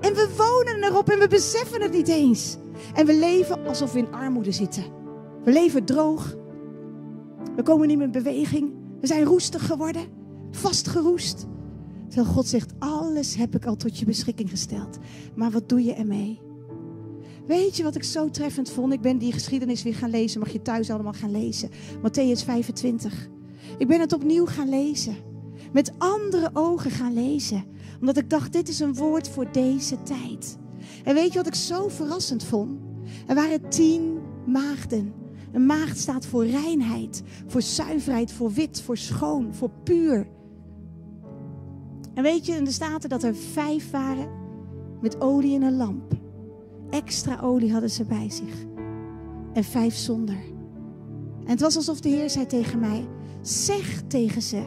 En 0.00 0.14
we 0.14 0.28
wonen 0.36 0.84
erop 0.84 1.08
en 1.08 1.18
we 1.18 1.28
beseffen 1.28 1.82
het 1.82 1.92
niet 1.92 2.08
eens. 2.08 2.56
En 2.94 3.06
we 3.06 3.14
leven 3.14 3.66
alsof 3.66 3.92
we 3.92 3.98
in 3.98 4.12
armoede 4.12 4.52
zitten. 4.52 4.84
We 5.44 5.52
leven 5.52 5.84
droog. 5.84 6.36
We 7.56 7.62
komen 7.62 7.88
niet 7.88 7.96
meer 7.96 8.06
in 8.06 8.12
beweging. 8.12 8.72
We 9.00 9.06
zijn 9.06 9.24
roestig 9.24 9.66
geworden. 9.66 10.02
Vastgeroest. 10.50 11.46
Terwijl 12.08 12.34
God 12.34 12.46
zegt, 12.46 12.72
alles 12.78 13.34
heb 13.34 13.54
ik 13.54 13.66
al 13.66 13.76
tot 13.76 13.98
je 13.98 14.04
beschikking 14.04 14.50
gesteld. 14.50 14.98
Maar 15.34 15.50
wat 15.50 15.68
doe 15.68 15.84
je 15.84 15.92
ermee? 15.92 16.40
Weet 17.46 17.76
je 17.76 17.82
wat 17.82 17.94
ik 17.94 18.04
zo 18.04 18.30
treffend 18.30 18.70
vond? 18.70 18.92
Ik 18.92 19.00
ben 19.00 19.18
die 19.18 19.32
geschiedenis 19.32 19.82
weer 19.82 19.94
gaan 19.94 20.10
lezen. 20.10 20.40
Mag 20.40 20.52
je 20.52 20.62
thuis 20.62 20.90
allemaal 20.90 21.12
gaan 21.12 21.30
lezen. 21.30 21.70
Matthäus 21.98 22.44
25. 22.44 23.28
Ik 23.78 23.88
ben 23.88 24.00
het 24.00 24.12
opnieuw 24.12 24.46
gaan 24.46 24.68
lezen. 24.68 25.16
Met 25.72 25.92
andere 25.98 26.50
ogen 26.52 26.90
gaan 26.90 27.14
lezen. 27.14 27.64
Omdat 28.00 28.16
ik 28.16 28.30
dacht, 28.30 28.52
dit 28.52 28.68
is 28.68 28.80
een 28.80 28.94
woord 28.94 29.28
voor 29.28 29.52
deze 29.52 30.02
tijd. 30.02 30.58
En 31.04 31.14
weet 31.14 31.32
je 31.32 31.38
wat 31.38 31.46
ik 31.46 31.54
zo 31.54 31.88
verrassend 31.88 32.44
vond? 32.44 32.80
Er 33.26 33.34
waren 33.34 33.68
tien 33.68 34.18
maagden. 34.46 35.12
Een 35.52 35.66
maagd 35.66 35.98
staat 35.98 36.26
voor 36.26 36.46
reinheid, 36.46 37.22
voor 37.46 37.62
zuiverheid, 37.62 38.32
voor 38.32 38.52
wit, 38.52 38.80
voor 38.80 38.96
schoon, 38.96 39.54
voor 39.54 39.70
puur. 39.84 40.28
En 42.18 42.24
weet 42.24 42.46
je, 42.46 42.52
in 42.52 42.64
de 42.64 42.70
staten 42.70 43.08
dat 43.08 43.22
er 43.22 43.34
vijf 43.34 43.90
waren 43.90 44.28
met 45.00 45.20
olie 45.20 45.54
in 45.54 45.62
een 45.62 45.76
lamp. 45.76 46.12
Extra 46.90 47.40
olie 47.40 47.72
hadden 47.72 47.90
ze 47.90 48.04
bij 48.04 48.30
zich. 48.30 48.54
En 49.52 49.64
vijf 49.64 49.94
zonder. 49.94 50.36
En 51.44 51.50
het 51.50 51.60
was 51.60 51.76
alsof 51.76 52.00
de 52.00 52.08
Heer 52.08 52.30
zei 52.30 52.46
tegen 52.46 52.78
mij: 52.78 53.08
Zeg 53.40 54.02
tegen 54.06 54.42
ze 54.42 54.62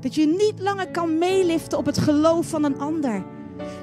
dat 0.00 0.14
je 0.14 0.26
niet 0.26 0.60
langer 0.60 0.90
kan 0.90 1.18
meeliften 1.18 1.78
op 1.78 1.86
het 1.86 1.98
geloof 1.98 2.48
van 2.48 2.64
een 2.64 2.78
ander. 2.78 3.26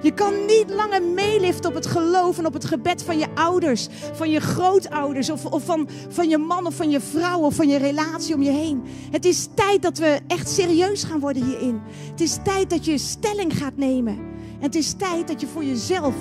Je 0.02 0.14
kan 0.14 0.46
niet 0.46 0.70
langer 0.70 1.04
meeliften 1.04 1.70
op 1.70 1.76
het 1.76 1.86
geloof 1.86 2.38
en 2.38 2.46
op 2.46 2.54
het 2.54 2.66
gebed 2.66 3.04
van 3.04 3.20
je 3.20 3.28
ouders, 3.36 3.88
van 4.14 4.30
je 4.30 4.40
grootouders 4.40 5.30
of, 5.30 5.46
of 5.46 5.66
van, 5.66 5.88
van 6.10 6.30
je 6.30 6.38
man 6.38 6.66
of 6.66 6.76
van 6.76 6.90
je 6.90 7.00
vrouw 7.00 7.40
of 7.40 7.56
van 7.56 7.68
je 7.68 7.78
relatie 7.78 8.36
om 8.36 8.42
je 8.42 8.52
heen. 8.52 8.84
Het 9.12 9.26
is 9.26 9.48
tijd 9.54 9.82
dat 9.82 9.98
we 9.98 10.20
echt 10.28 10.50
serieus 10.50 11.04
gaan 11.04 11.20
worden 11.20 11.46
hierin. 11.46 11.82
Het 12.12 12.22
is 12.22 12.38
tijd 12.44 12.70
dat 12.70 12.86
je 12.86 12.98
stelling 12.98 13.58
gaat 13.58 13.78
nemen. 13.78 14.18
En 14.60 14.66
het 14.66 14.76
is 14.76 14.94
tijd 14.94 15.28
dat 15.28 15.42
je 15.42 15.48
voor 15.48 15.64
jezelf 15.64 16.16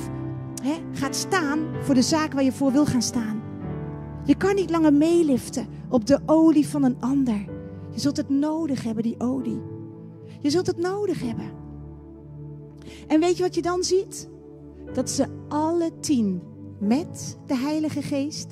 hè, 0.63 0.75
gaat 0.93 1.17
staan 1.17 1.59
voor 1.83 1.95
de 1.95 2.03
zaak 2.03 2.33
waar 2.33 2.45
je 2.45 2.53
voor 2.53 2.73
wil 2.73 2.87
gaan 2.87 3.03
staan. 3.03 3.43
Je 4.25 4.35
kan 4.35 4.55
niet 4.55 4.71
langer 4.71 4.93
meeliften 4.93 5.67
op 5.89 6.07
de 6.07 6.19
olie 6.27 6.69
van 6.69 6.85
een 6.85 6.97
ander. 7.01 7.45
Je 7.91 8.01
zult 8.01 8.17
het 8.17 8.29
nodig 8.29 8.83
hebben, 8.83 9.03
die 9.03 9.21
olie. 9.21 9.61
Je 10.41 10.51
zult 10.51 10.67
het 10.67 10.79
nodig 10.79 11.21
hebben. 11.21 11.58
En 13.07 13.21
weet 13.21 13.37
je 13.37 13.43
wat 13.43 13.55
je 13.55 13.63
dan 13.63 13.83
ziet? 13.85 14.29
Dat 14.93 15.11
ze 15.11 15.27
alle 15.49 15.91
tien 16.01 16.43
met 16.81 17.39
de 17.47 17.57
Heilige 17.57 18.03
Geest 18.03 18.47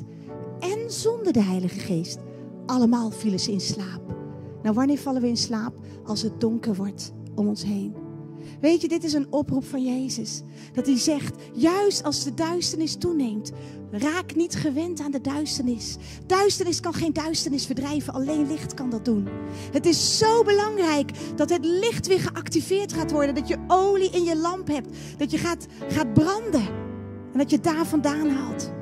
en 0.60 0.90
zonder 0.90 1.32
de 1.32 1.42
Heilige 1.42 1.78
Geest, 1.78 2.18
allemaal 2.66 3.10
vielen 3.10 3.40
ze 3.40 3.52
in 3.52 3.60
slaap. 3.60 4.14
Nou, 4.62 4.74
wanneer 4.74 4.98
vallen 4.98 5.22
we 5.22 5.28
in 5.28 5.36
slaap? 5.36 5.74
Als 6.04 6.22
het 6.22 6.40
donker 6.40 6.74
wordt 6.74 7.12
om 7.34 7.48
ons 7.48 7.64
heen. 7.64 8.05
Weet 8.60 8.80
je, 8.80 8.88
dit 8.88 9.04
is 9.04 9.12
een 9.12 9.32
oproep 9.32 9.64
van 9.64 9.84
Jezus. 9.84 10.42
Dat 10.72 10.86
hij 10.86 10.98
zegt, 10.98 11.34
juist 11.52 12.02
als 12.02 12.24
de 12.24 12.34
duisternis 12.34 12.96
toeneemt, 12.96 13.52
raak 13.90 14.34
niet 14.34 14.54
gewend 14.54 15.00
aan 15.00 15.10
de 15.10 15.20
duisternis. 15.20 15.96
Duisternis 16.26 16.80
kan 16.80 16.94
geen 16.94 17.12
duisternis 17.12 17.66
verdrijven, 17.66 18.12
alleen 18.12 18.46
licht 18.46 18.74
kan 18.74 18.90
dat 18.90 19.04
doen. 19.04 19.28
Het 19.72 19.86
is 19.86 20.18
zo 20.18 20.42
belangrijk 20.42 21.10
dat 21.36 21.50
het 21.50 21.64
licht 21.64 22.06
weer 22.06 22.20
geactiveerd 22.20 22.92
gaat 22.92 23.10
worden. 23.10 23.34
Dat 23.34 23.48
je 23.48 23.64
olie 23.66 24.10
in 24.10 24.24
je 24.24 24.36
lamp 24.36 24.68
hebt. 24.68 24.96
Dat 25.16 25.30
je 25.30 25.38
gaat, 25.38 25.66
gaat 25.88 26.12
branden. 26.14 26.66
En 27.32 27.38
dat 27.38 27.50
je 27.50 27.60
daar 27.60 27.86
vandaan 27.86 28.28
haalt. 28.28 28.72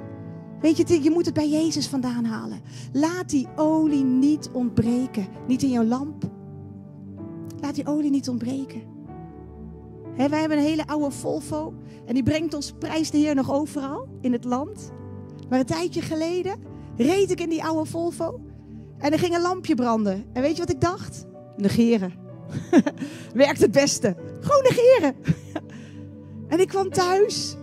Weet 0.61 0.77
je, 0.77 1.03
je 1.03 1.11
moet 1.11 1.25
het 1.25 1.35
bij 1.35 1.49
Jezus 1.49 1.87
vandaan 1.87 2.25
halen. 2.25 2.61
Laat 2.93 3.29
die 3.29 3.49
olie 3.57 4.05
niet 4.05 4.51
ontbreken. 4.53 5.27
Niet 5.47 5.63
in 5.63 5.71
jouw 5.71 5.85
lamp. 5.85 6.31
Laat 7.61 7.75
die 7.75 7.87
olie 7.87 8.11
niet 8.11 8.29
ontbreken. 8.29 8.94
Wij 10.17 10.41
hebben 10.41 10.59
een 10.59 10.65
hele 10.65 10.87
oude 10.87 11.11
Volvo. 11.11 11.75
En 12.07 12.15
die 12.15 12.23
brengt 12.23 12.55
ons, 12.55 12.73
prijs 12.79 13.11
de 13.11 13.19
Heer, 13.19 13.35
nog 13.35 13.53
overal 13.53 14.09
in 14.21 14.33
het 14.33 14.45
land. 14.45 14.93
Maar 15.49 15.59
een 15.59 15.65
tijdje 15.65 16.03
geleden 16.03 16.59
reed 16.97 17.31
ik 17.31 17.41
in 17.41 17.49
die 17.49 17.65
oude 17.65 17.91
Volvo. 17.91 18.41
En 18.99 19.13
er 19.13 19.19
ging 19.19 19.35
een 19.35 19.41
lampje 19.41 19.75
branden. 19.75 20.25
En 20.33 20.43
weet 20.43 20.57
je 20.57 20.63
wat 20.63 20.71
ik 20.71 20.81
dacht? 20.81 21.27
Negeren. 21.57 22.13
Werkt 23.35 23.61
het 23.61 23.73
beste. 23.73 24.17
Gewoon 24.41 24.63
negeren. 24.63 25.15
en 26.53 26.61
ik 26.61 26.69
kwam 26.69 26.91
thuis. 26.91 27.57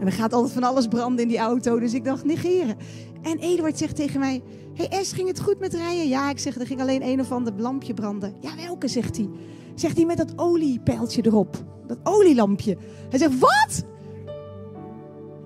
En 0.00 0.06
er 0.06 0.12
gaat 0.12 0.32
altijd 0.32 0.52
van 0.52 0.64
alles 0.64 0.86
branden 0.86 1.22
in 1.22 1.28
die 1.28 1.38
auto. 1.38 1.78
Dus 1.78 1.94
ik 1.94 2.04
dacht, 2.04 2.24
negeren. 2.24 2.76
En 3.22 3.38
Eduard 3.38 3.78
zegt 3.78 3.96
tegen 3.96 4.20
mij: 4.20 4.42
Hey 4.74 4.88
Es, 4.88 5.12
ging 5.12 5.28
het 5.28 5.40
goed 5.40 5.58
met 5.58 5.74
rijden? 5.74 6.08
Ja, 6.08 6.30
ik 6.30 6.38
zeg, 6.38 6.58
er 6.58 6.66
ging 6.66 6.80
alleen 6.80 7.02
een 7.02 7.20
of 7.20 7.32
ander 7.32 7.52
lampje 7.56 7.94
branden. 7.94 8.34
Ja, 8.40 8.56
welke, 8.56 8.88
zegt 8.88 9.16
hij. 9.16 9.28
Zegt 9.74 9.96
hij 9.96 10.06
met 10.06 10.16
dat 10.16 10.32
oliepijltje 10.36 11.26
erop. 11.26 11.64
Dat 11.86 11.98
olielampje. 12.02 12.76
Hij 13.08 13.18
zegt, 13.18 13.38
wat? 13.38 13.84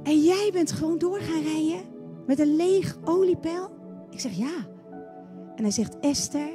En 0.02 0.20
jij 0.20 0.50
bent 0.52 0.72
gewoon 0.72 0.98
door 0.98 1.20
gaan 1.20 1.42
rijden 1.42 1.80
met 2.26 2.38
een 2.38 2.56
leeg 2.56 2.98
oliepeil? 3.04 3.70
Ik 4.10 4.20
zeg, 4.20 4.32
ja. 4.32 4.66
En 5.56 5.62
hij 5.62 5.70
zegt, 5.70 5.98
Esther, 6.00 6.48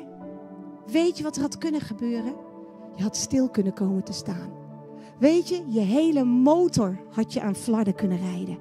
weet 0.91 1.17
je 1.17 1.23
wat 1.23 1.35
er 1.35 1.41
had 1.41 1.57
kunnen 1.57 1.81
gebeuren? 1.81 2.33
Je 2.95 3.03
had 3.03 3.17
stil 3.17 3.49
kunnen 3.49 3.73
komen 3.73 4.03
te 4.03 4.13
staan. 4.13 4.51
Weet 5.19 5.49
je, 5.49 5.63
je 5.67 5.79
hele 5.79 6.23
motor 6.23 6.99
had 7.09 7.33
je 7.33 7.41
aan 7.41 7.55
flarden 7.55 7.95
kunnen 7.95 8.17
rijden. 8.17 8.57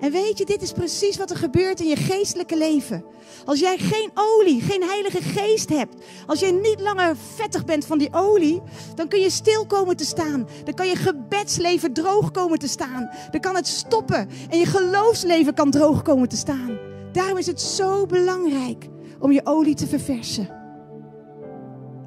En 0.00 0.12
weet 0.12 0.38
je, 0.38 0.44
dit 0.44 0.62
is 0.62 0.72
precies 0.72 1.16
wat 1.16 1.30
er 1.30 1.36
gebeurt 1.36 1.80
in 1.80 1.88
je 1.88 1.96
geestelijke 1.96 2.56
leven. 2.56 3.04
Als 3.44 3.60
jij 3.60 3.78
geen 3.78 4.10
olie, 4.14 4.60
geen 4.60 4.82
heilige 4.82 5.22
geest 5.22 5.68
hebt. 5.68 5.94
Als 6.26 6.40
jij 6.40 6.50
niet 6.50 6.80
langer 6.80 7.16
vettig 7.34 7.64
bent 7.64 7.84
van 7.84 7.98
die 7.98 8.12
olie. 8.12 8.62
Dan 8.94 9.08
kun 9.08 9.20
je 9.20 9.30
stil 9.30 9.66
komen 9.66 9.96
te 9.96 10.04
staan. 10.04 10.46
Dan 10.64 10.74
kan 10.74 10.88
je 10.88 10.96
gebedsleven 10.96 11.92
droog 11.92 12.30
komen 12.30 12.58
te 12.58 12.68
staan. 12.68 13.10
Dan 13.30 13.40
kan 13.40 13.54
het 13.54 13.66
stoppen. 13.66 14.28
En 14.50 14.58
je 14.58 14.66
geloofsleven 14.66 15.54
kan 15.54 15.70
droog 15.70 16.02
komen 16.02 16.28
te 16.28 16.36
staan. 16.36 16.78
Daarom 17.12 17.38
is 17.38 17.46
het 17.46 17.60
zo 17.60 18.06
belangrijk 18.06 18.88
om 19.18 19.32
je 19.32 19.46
olie 19.46 19.74
te 19.74 19.86
verversen. 19.86 20.48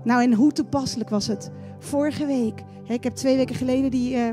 Nou, 0.04 0.24
en 0.24 0.34
hoe 0.34 0.52
toepasselijk 0.52 1.10
was 1.10 1.28
het? 1.28 1.52
Vorige 1.80 2.26
week, 2.26 2.64
ik 2.88 3.04
heb 3.04 3.16
twee 3.16 3.36
weken 3.36 3.56
geleden 3.56 3.92
die 3.92 4.16
uh, 4.16 4.30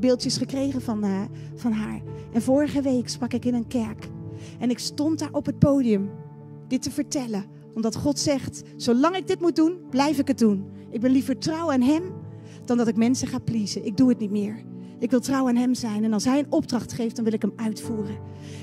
beeldjes 0.00 0.36
gekregen 0.36 0.82
van, 0.82 1.04
uh, 1.04 1.20
van 1.54 1.72
haar. 1.72 2.00
En 2.32 2.42
vorige 2.42 2.82
week 2.82 3.08
sprak 3.08 3.32
ik 3.32 3.44
in 3.44 3.54
een 3.54 3.66
kerk. 3.66 4.08
En 4.58 4.70
ik 4.70 4.78
stond 4.78 5.18
daar 5.18 5.32
op 5.32 5.46
het 5.46 5.58
podium 5.58 6.10
dit 6.68 6.82
te 6.82 6.90
vertellen. 6.90 7.44
Omdat 7.74 7.96
God 7.96 8.18
zegt, 8.18 8.62
zolang 8.76 9.16
ik 9.16 9.26
dit 9.26 9.40
moet 9.40 9.56
doen, 9.56 9.78
blijf 9.90 10.18
ik 10.18 10.28
het 10.28 10.38
doen. 10.38 10.64
Ik 10.90 11.00
ben 11.00 11.10
liever 11.10 11.38
trouw 11.38 11.72
aan 11.72 11.80
Hem 11.80 12.02
dan 12.64 12.76
dat 12.76 12.88
ik 12.88 12.96
mensen 12.96 13.28
ga 13.28 13.38
pleasen. 13.38 13.84
Ik 13.84 13.96
doe 13.96 14.08
het 14.08 14.18
niet 14.18 14.30
meer. 14.30 14.64
Ik 14.98 15.10
wil 15.10 15.20
trouw 15.20 15.48
aan 15.48 15.56
Hem 15.56 15.74
zijn. 15.74 16.04
En 16.04 16.12
als 16.12 16.24
Hij 16.24 16.38
een 16.38 16.52
opdracht 16.52 16.92
geeft, 16.92 17.16
dan 17.16 17.24
wil 17.24 17.34
ik 17.34 17.42
hem 17.42 17.52
uitvoeren. 17.56 18.18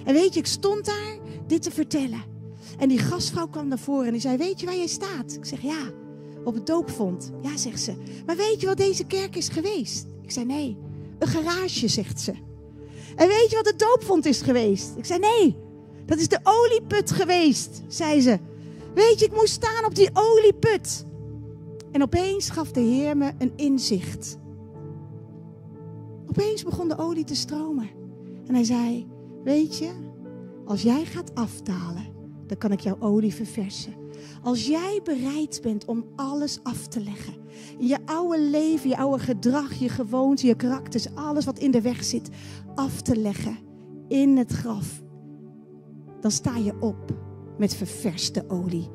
En 0.06 0.13
weet 0.13 0.34
je, 0.34 0.39
ik 0.39 0.48
stond 0.48 0.86
daar 0.86 1.17
dit 1.48 1.62
te 1.62 1.72
vertellen. 1.72 2.36
En 2.77 2.89
die 2.89 3.00
gastvrouw 3.00 3.48
kwam 3.48 3.67
naar 3.67 3.79
voren 3.79 4.06
en 4.06 4.12
die 4.12 4.22
zei, 4.22 4.38
weet 4.38 4.60
je 4.60 4.65
waar 4.65 4.75
jij 4.75 4.88
staat? 4.88 5.34
Ik 5.34 5.46
zeg, 5.46 5.62
ja, 5.62 5.91
op 6.44 6.53
het 6.53 6.65
doopvond. 6.65 7.32
Ja, 7.41 7.58
zegt 7.58 7.82
ze. 7.82 7.94
Maar 8.25 8.36
weet 8.36 8.62
je 8.62 8.67
wat 8.67 8.77
deze 8.77 9.03
kerk 9.03 9.36
is 9.36 9.50
geweest? 9.50 10.08
Ik 10.22 10.32
zei, 10.32 10.46
nee, 10.46 10.77
een 11.20 11.28
garage, 11.28 11.88
zegt 11.88 12.20
ze. 12.20 12.32
En 13.16 13.28
weet 13.28 13.48
je 13.50 13.56
wat 13.56 13.66
de 13.66 13.76
doopvond 13.76 14.26
is 14.26 14.42
geweest? 14.42 14.94
Ik 14.96 15.06
zei, 15.06 15.20
nee, 15.20 15.58
dat 16.06 16.18
is 16.18 16.28
de 16.28 16.40
olieput 16.44 17.12
geweest, 17.12 17.82
zei 17.88 18.22
ze. 18.22 18.40
Weet 18.94 19.20
je, 19.20 19.26
ik 19.26 19.34
moest 19.34 19.54
staan 19.54 19.86
op 19.86 19.96
die 19.96 20.10
olieput. 20.14 21.06
En 21.92 22.02
opeens 22.02 22.50
gaf 22.50 22.72
de 22.72 22.80
Heer 22.80 23.18
me 23.18 23.32
een 23.38 23.54
inzicht. 23.56 24.38
Opeens 26.27 26.64
begon 26.64 26.88
de 26.88 26.98
olie 26.98 27.24
te 27.24 27.36
stromen. 27.36 27.90
En 28.48 28.53
hij 28.53 28.64
zei, 28.64 29.08
weet 29.44 29.77
je, 29.77 29.92
als 30.66 30.82
jij 30.82 31.06
gaat 31.06 31.36
afdalen, 31.36 32.06
dan 32.48 32.58
kan 32.58 32.72
ik 32.72 32.80
jouw 32.80 32.98
olie 33.00 33.34
verversen. 33.34 33.94
Als 34.44 34.68
jij 34.68 35.00
bereid 35.03 35.60
bent 35.62 35.86
om 35.86 36.06
alles 36.16 36.60
af 36.64 36.88
te 36.88 37.03
leggen. 37.03 37.34
Je 37.80 37.98
oude 38.06 38.42
leven, 38.42 38.90
je 38.90 38.98
oude 38.98 39.24
gedrag, 39.24 39.74
je 39.74 39.90
gewoonte, 39.90 40.48
je 40.48 40.56
karakters, 40.56 41.16
alles 41.16 41.46
wat 41.46 41.60
in 41.60 41.72
de 41.72 41.82
weg 41.82 42.03
zit, 42.03 42.30
af 42.75 43.01
te 43.01 43.16
leggen 43.16 43.58
in 44.08 44.38
het 44.38 44.51
graf. 44.51 45.01
Dan 46.22 46.32
sta 46.32 46.58
je 46.58 46.74
op 46.80 47.16
met 47.58 47.75
ververste 47.75 48.44
olie. 48.48 48.90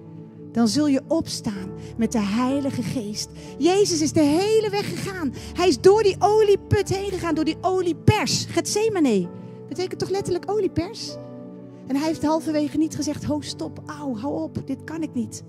Dan 0.52 0.68
zul 0.68 0.86
je 0.86 1.02
opstaan 1.08 1.72
met 1.96 2.12
de 2.12 2.20
Heilige 2.20 2.82
Geest. 2.82 3.30
Jezus 3.58 4.00
is 4.00 4.12
de 4.12 4.20
hele 4.20 4.70
weg 4.70 4.88
gegaan. 4.88 5.32
Hij 5.52 5.68
is 5.68 5.80
door 5.80 6.02
die 6.02 6.16
olieput 6.18 6.88
heen 6.88 7.10
gegaan, 7.10 7.34
door 7.34 7.44
die 7.44 7.56
oliepers. 7.60 8.44
Gethsemane. 8.44 9.28
Betekent 9.68 10.00
toch 10.00 10.10
letterlijk 10.10 10.50
oliepers? 10.50 11.16
En 11.92 11.98
hij 11.98 12.06
heeft 12.06 12.22
halverwege 12.22 12.78
niet 12.78 12.94
gezegd: 12.94 13.24
Ho, 13.24 13.40
stop, 13.40 13.82
auw, 13.86 14.16
hou 14.16 14.42
op, 14.42 14.66
dit 14.66 14.84
kan 14.84 15.02
ik 15.02 15.14
niet. 15.14 15.44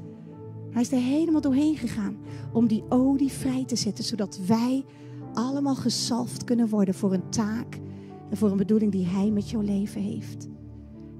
Hij 0.72 0.82
is 0.82 0.92
er 0.92 0.98
helemaal 0.98 1.42
doorheen 1.42 1.78
gegaan 1.78 2.18
om 2.54 2.68
die 2.68 2.84
olie 2.90 3.32
vrij 3.32 3.66
te 3.66 3.76
zetten, 3.76 4.04
zodat 4.04 4.40
wij 4.48 4.86
allemaal 5.34 5.76
gezalfd 5.76 6.44
kunnen 6.44 6.70
worden 6.70 6.94
voor 6.94 7.14
een 7.14 7.30
taak 7.30 7.80
en 8.30 8.38
voor 8.38 8.52
een 8.52 8.58
bedoeling 8.58 8.92
die 8.92 9.06
Hij 9.06 9.32
met 9.32 9.50
jouw 9.50 9.62
leven 9.62 10.02
heeft. 10.02 10.48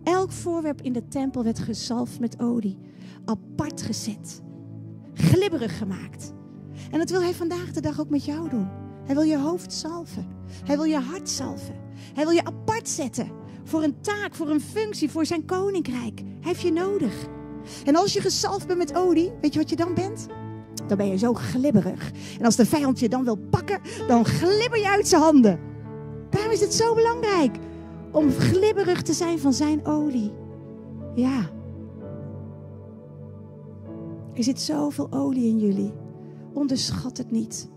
Elk 0.04 0.32
voorwerp 0.32 0.82
in 0.82 0.94
de 0.94 1.08
tempel 1.08 1.44
werd 1.44 1.60
gezalfd 1.60 2.20
met 2.20 2.40
olie, 2.40 2.78
apart 3.26 3.82
gezet, 3.82 4.42
glibberig 5.14 5.78
gemaakt. 5.78 6.34
En 6.92 7.00
dat 7.00 7.10
wil 7.10 7.22
Hij 7.22 7.34
vandaag 7.34 7.72
de 7.72 7.82
dag 7.82 8.00
ook 8.00 8.10
met 8.10 8.26
jou 8.26 8.50
doen. 8.50 8.68
Hij 9.06 9.16
wil 9.16 9.24
je 9.24 9.40
hoofd 9.40 9.74
zalven. 9.74 10.28
Hij 10.66 10.76
wil 10.76 10.86
je 10.86 11.00
hart 11.00 11.30
zalven. 11.30 11.76
Hij 12.14 12.24
wil 12.24 12.34
je 12.34 12.46
apart 12.46 12.90
zetten 12.90 13.42
voor 13.64 13.84
een 13.84 14.02
taak, 14.02 14.36
voor 14.36 14.50
een 14.50 14.62
functie, 14.62 15.12
voor 15.12 15.26
zijn 15.26 15.46
koninkrijk. 15.46 16.20
Hij 16.20 16.38
heeft 16.40 16.62
je 16.62 16.72
nodig. 16.72 17.14
En 17.86 17.96
als 17.96 18.14
je 18.14 18.22
gezalfd 18.22 18.68
bent 18.68 18.80
met 18.80 18.96
olie, 18.96 19.32
weet 19.42 19.54
je 19.54 19.60
wat 19.60 19.70
je 19.70 19.76
dan 19.76 19.94
bent? 19.94 20.28
Dan 20.88 20.98
ben 20.98 21.08
je 21.08 21.18
zo 21.18 21.34
glibberig. 21.34 22.12
En 22.40 22.46
als 22.46 22.56
de 22.56 22.66
vijand 22.66 23.00
je 23.00 23.10
dan 23.10 23.24
wil 23.24 23.38
pakken, 23.50 23.80
dan 24.08 24.26
glibber 24.26 24.80
je 24.80 24.90
uit 24.90 25.08
zijn 25.08 25.22
handen. 25.22 25.60
Daarom 26.30 26.52
is 26.52 26.62
het 26.62 26.74
zo 26.74 26.96
belangrijk 26.96 27.58
om 28.12 28.32
glibberig 28.32 29.02
te 29.02 29.14
zijn 29.14 29.40
van 29.40 29.54
zijn 29.54 29.86
olie. 29.86 30.32
Ja. 31.16 31.50
Er 34.34 34.44
zit 34.44 34.62
zoveel 34.62 35.08
olie 35.12 35.48
in 35.48 35.60
jullie. 35.60 35.94
Onderschat 36.54 37.18
het 37.18 37.32
niet. 37.32 37.70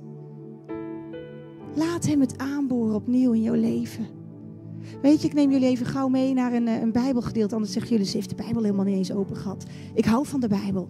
Laat 1.75 2.07
hem 2.07 2.20
het 2.20 2.38
aanboren 2.38 2.94
opnieuw 2.94 3.33
in 3.33 3.42
jouw 3.42 3.55
leven. 3.55 4.07
Weet 5.03 5.20
je, 5.20 5.29
ik 5.29 5.35
neem 5.35 5.51
jullie 5.51 5.68
even 5.68 5.87
gauw 5.87 6.09
mee 6.09 6.35
naar 6.35 6.53
een, 6.53 6.68
eh, 6.68 6.81
een 6.81 6.92
Bijbelgedeelte. 6.92 7.55
Anders 7.55 7.72
zeggen 7.72 7.92
jullie, 7.92 8.07
ze 8.07 8.16
heeft 8.16 8.29
de 8.29 8.35
Bijbel 8.35 8.62
helemaal 8.62 8.85
niet 8.85 8.96
eens 8.96 9.12
open 9.12 9.37
gehad. 9.37 9.64
Ik 9.94 10.05
hou 10.05 10.27
van 10.27 10.40
de 10.40 10.49
Bijbel. 10.49 10.88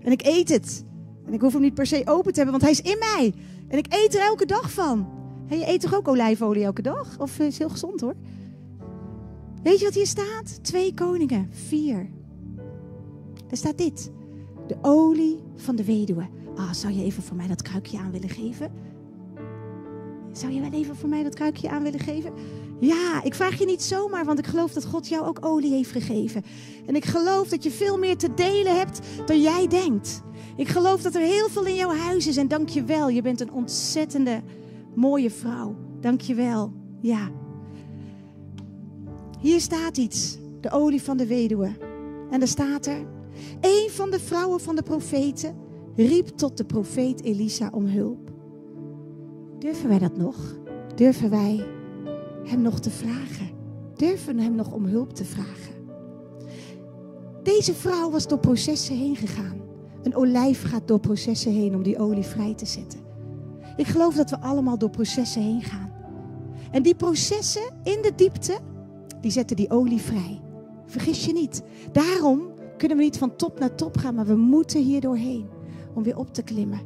En 0.00 0.12
ik 0.12 0.26
eet 0.26 0.48
het. 0.48 0.84
En 1.26 1.32
ik 1.32 1.40
hoef 1.40 1.52
hem 1.52 1.62
niet 1.62 1.74
per 1.74 1.86
se 1.86 2.02
open 2.04 2.32
te 2.32 2.40
hebben, 2.40 2.60
want 2.60 2.62
hij 2.62 2.70
is 2.70 2.92
in 2.92 2.98
mij. 2.98 3.34
En 3.68 3.78
ik 3.78 3.86
eet 3.88 4.14
er 4.14 4.20
elke 4.20 4.46
dag 4.46 4.72
van. 4.72 5.08
En 5.48 5.58
je 5.58 5.68
eet 5.68 5.80
toch 5.80 5.94
ook 5.94 6.08
olijfolie 6.08 6.64
elke 6.64 6.82
dag? 6.82 7.18
Of 7.18 7.38
eh, 7.38 7.46
is 7.46 7.58
heel 7.58 7.68
gezond 7.68 8.00
hoor. 8.00 8.14
Weet 9.62 9.78
je 9.78 9.84
wat 9.84 9.94
hier 9.94 10.06
staat? 10.06 10.64
Twee 10.64 10.94
koningen, 10.94 11.48
vier. 11.50 12.10
Daar 13.46 13.56
staat 13.56 13.78
dit. 13.78 14.10
De 14.66 14.76
olie 14.82 15.42
van 15.56 15.76
de 15.76 15.84
weduwe. 15.84 16.26
Ah, 16.56 16.72
zou 16.72 16.92
je 16.92 17.04
even 17.04 17.22
voor 17.22 17.36
mij 17.36 17.46
dat 17.46 17.62
kruikje 17.62 17.98
aan 17.98 18.10
willen 18.10 18.28
geven? 18.28 18.72
Zou 20.32 20.52
je 20.52 20.60
wel 20.60 20.72
even 20.72 20.96
voor 20.96 21.08
mij 21.08 21.22
dat 21.22 21.34
kruikje 21.34 21.70
aan 21.70 21.82
willen 21.82 22.00
geven? 22.00 22.32
Ja, 22.80 23.22
ik 23.22 23.34
vraag 23.34 23.58
je 23.58 23.66
niet 23.66 23.82
zomaar, 23.82 24.24
want 24.24 24.38
ik 24.38 24.46
geloof 24.46 24.72
dat 24.72 24.84
God 24.84 25.08
jou 25.08 25.26
ook 25.26 25.38
olie 25.40 25.72
heeft 25.72 25.90
gegeven. 25.90 26.42
En 26.86 26.96
ik 26.96 27.04
geloof 27.04 27.48
dat 27.48 27.62
je 27.62 27.70
veel 27.70 27.98
meer 27.98 28.16
te 28.16 28.34
delen 28.34 28.76
hebt 28.76 29.00
dan 29.26 29.40
jij 29.40 29.66
denkt. 29.68 30.22
Ik 30.56 30.68
geloof 30.68 31.02
dat 31.02 31.14
er 31.14 31.20
heel 31.20 31.48
veel 31.48 31.64
in 31.64 31.74
jouw 31.74 31.94
huis 31.94 32.26
is 32.26 32.36
en 32.36 32.48
dank 32.48 32.68
je 32.68 32.84
wel. 32.84 33.08
Je 33.08 33.22
bent 33.22 33.40
een 33.40 33.52
ontzettende 33.52 34.42
mooie 34.94 35.30
vrouw. 35.30 35.76
Dank 36.00 36.20
je 36.20 36.34
wel. 36.34 36.72
Ja. 37.00 37.30
Hier 39.40 39.60
staat 39.60 39.96
iets. 39.96 40.38
De 40.60 40.70
olie 40.70 41.02
van 41.02 41.16
de 41.16 41.26
weduwe. 41.26 41.76
En 42.30 42.40
er 42.40 42.48
staat 42.48 42.86
er. 42.86 43.06
Een 43.60 43.88
van 43.90 44.10
de 44.10 44.20
vrouwen 44.20 44.60
van 44.60 44.76
de 44.76 44.82
profeten 44.82 45.56
riep 45.96 46.28
tot 46.28 46.56
de 46.56 46.64
profeet 46.64 47.22
Elisa 47.22 47.70
om 47.72 47.86
hulp. 47.86 48.32
Durven 49.58 49.88
wij 49.88 49.98
dat 49.98 50.16
nog? 50.16 50.36
Durven 50.94 51.30
wij 51.30 51.64
Hem 52.44 52.62
nog 52.62 52.80
te 52.80 52.90
vragen? 52.90 53.48
Durven 53.94 54.38
Hem 54.38 54.54
nog 54.54 54.72
om 54.72 54.84
hulp 54.84 55.12
te 55.12 55.24
vragen? 55.24 55.74
Deze 57.42 57.74
vrouw 57.74 58.10
was 58.10 58.26
door 58.26 58.38
processen 58.38 58.96
heen 58.96 59.16
gegaan. 59.16 59.60
Een 60.02 60.16
olijf 60.16 60.62
gaat 60.62 60.88
door 60.88 61.00
processen 61.00 61.52
heen 61.52 61.74
om 61.74 61.82
die 61.82 61.98
olie 61.98 62.24
vrij 62.24 62.54
te 62.54 62.66
zetten. 62.66 63.00
Ik 63.76 63.86
geloof 63.86 64.14
dat 64.14 64.30
we 64.30 64.40
allemaal 64.40 64.78
door 64.78 64.90
processen 64.90 65.42
heen 65.42 65.62
gaan. 65.62 65.92
En 66.70 66.82
die 66.82 66.94
processen 66.94 67.72
in 67.82 68.02
de 68.02 68.12
diepte, 68.16 68.58
die 69.20 69.30
zetten 69.30 69.56
die 69.56 69.70
olie 69.70 70.00
vrij. 70.00 70.40
Vergis 70.86 71.24
je 71.24 71.32
niet. 71.32 71.62
Daarom 71.92 72.52
kunnen 72.76 72.96
we 72.96 73.02
niet 73.02 73.18
van 73.18 73.36
top 73.36 73.58
naar 73.58 73.74
top 73.74 73.96
gaan, 73.96 74.14
maar 74.14 74.26
we 74.26 74.36
moeten 74.36 74.82
hier 74.82 75.00
doorheen 75.00 75.46
om 75.94 76.02
weer 76.02 76.16
op 76.16 76.34
te 76.34 76.42
klimmen. 76.42 76.80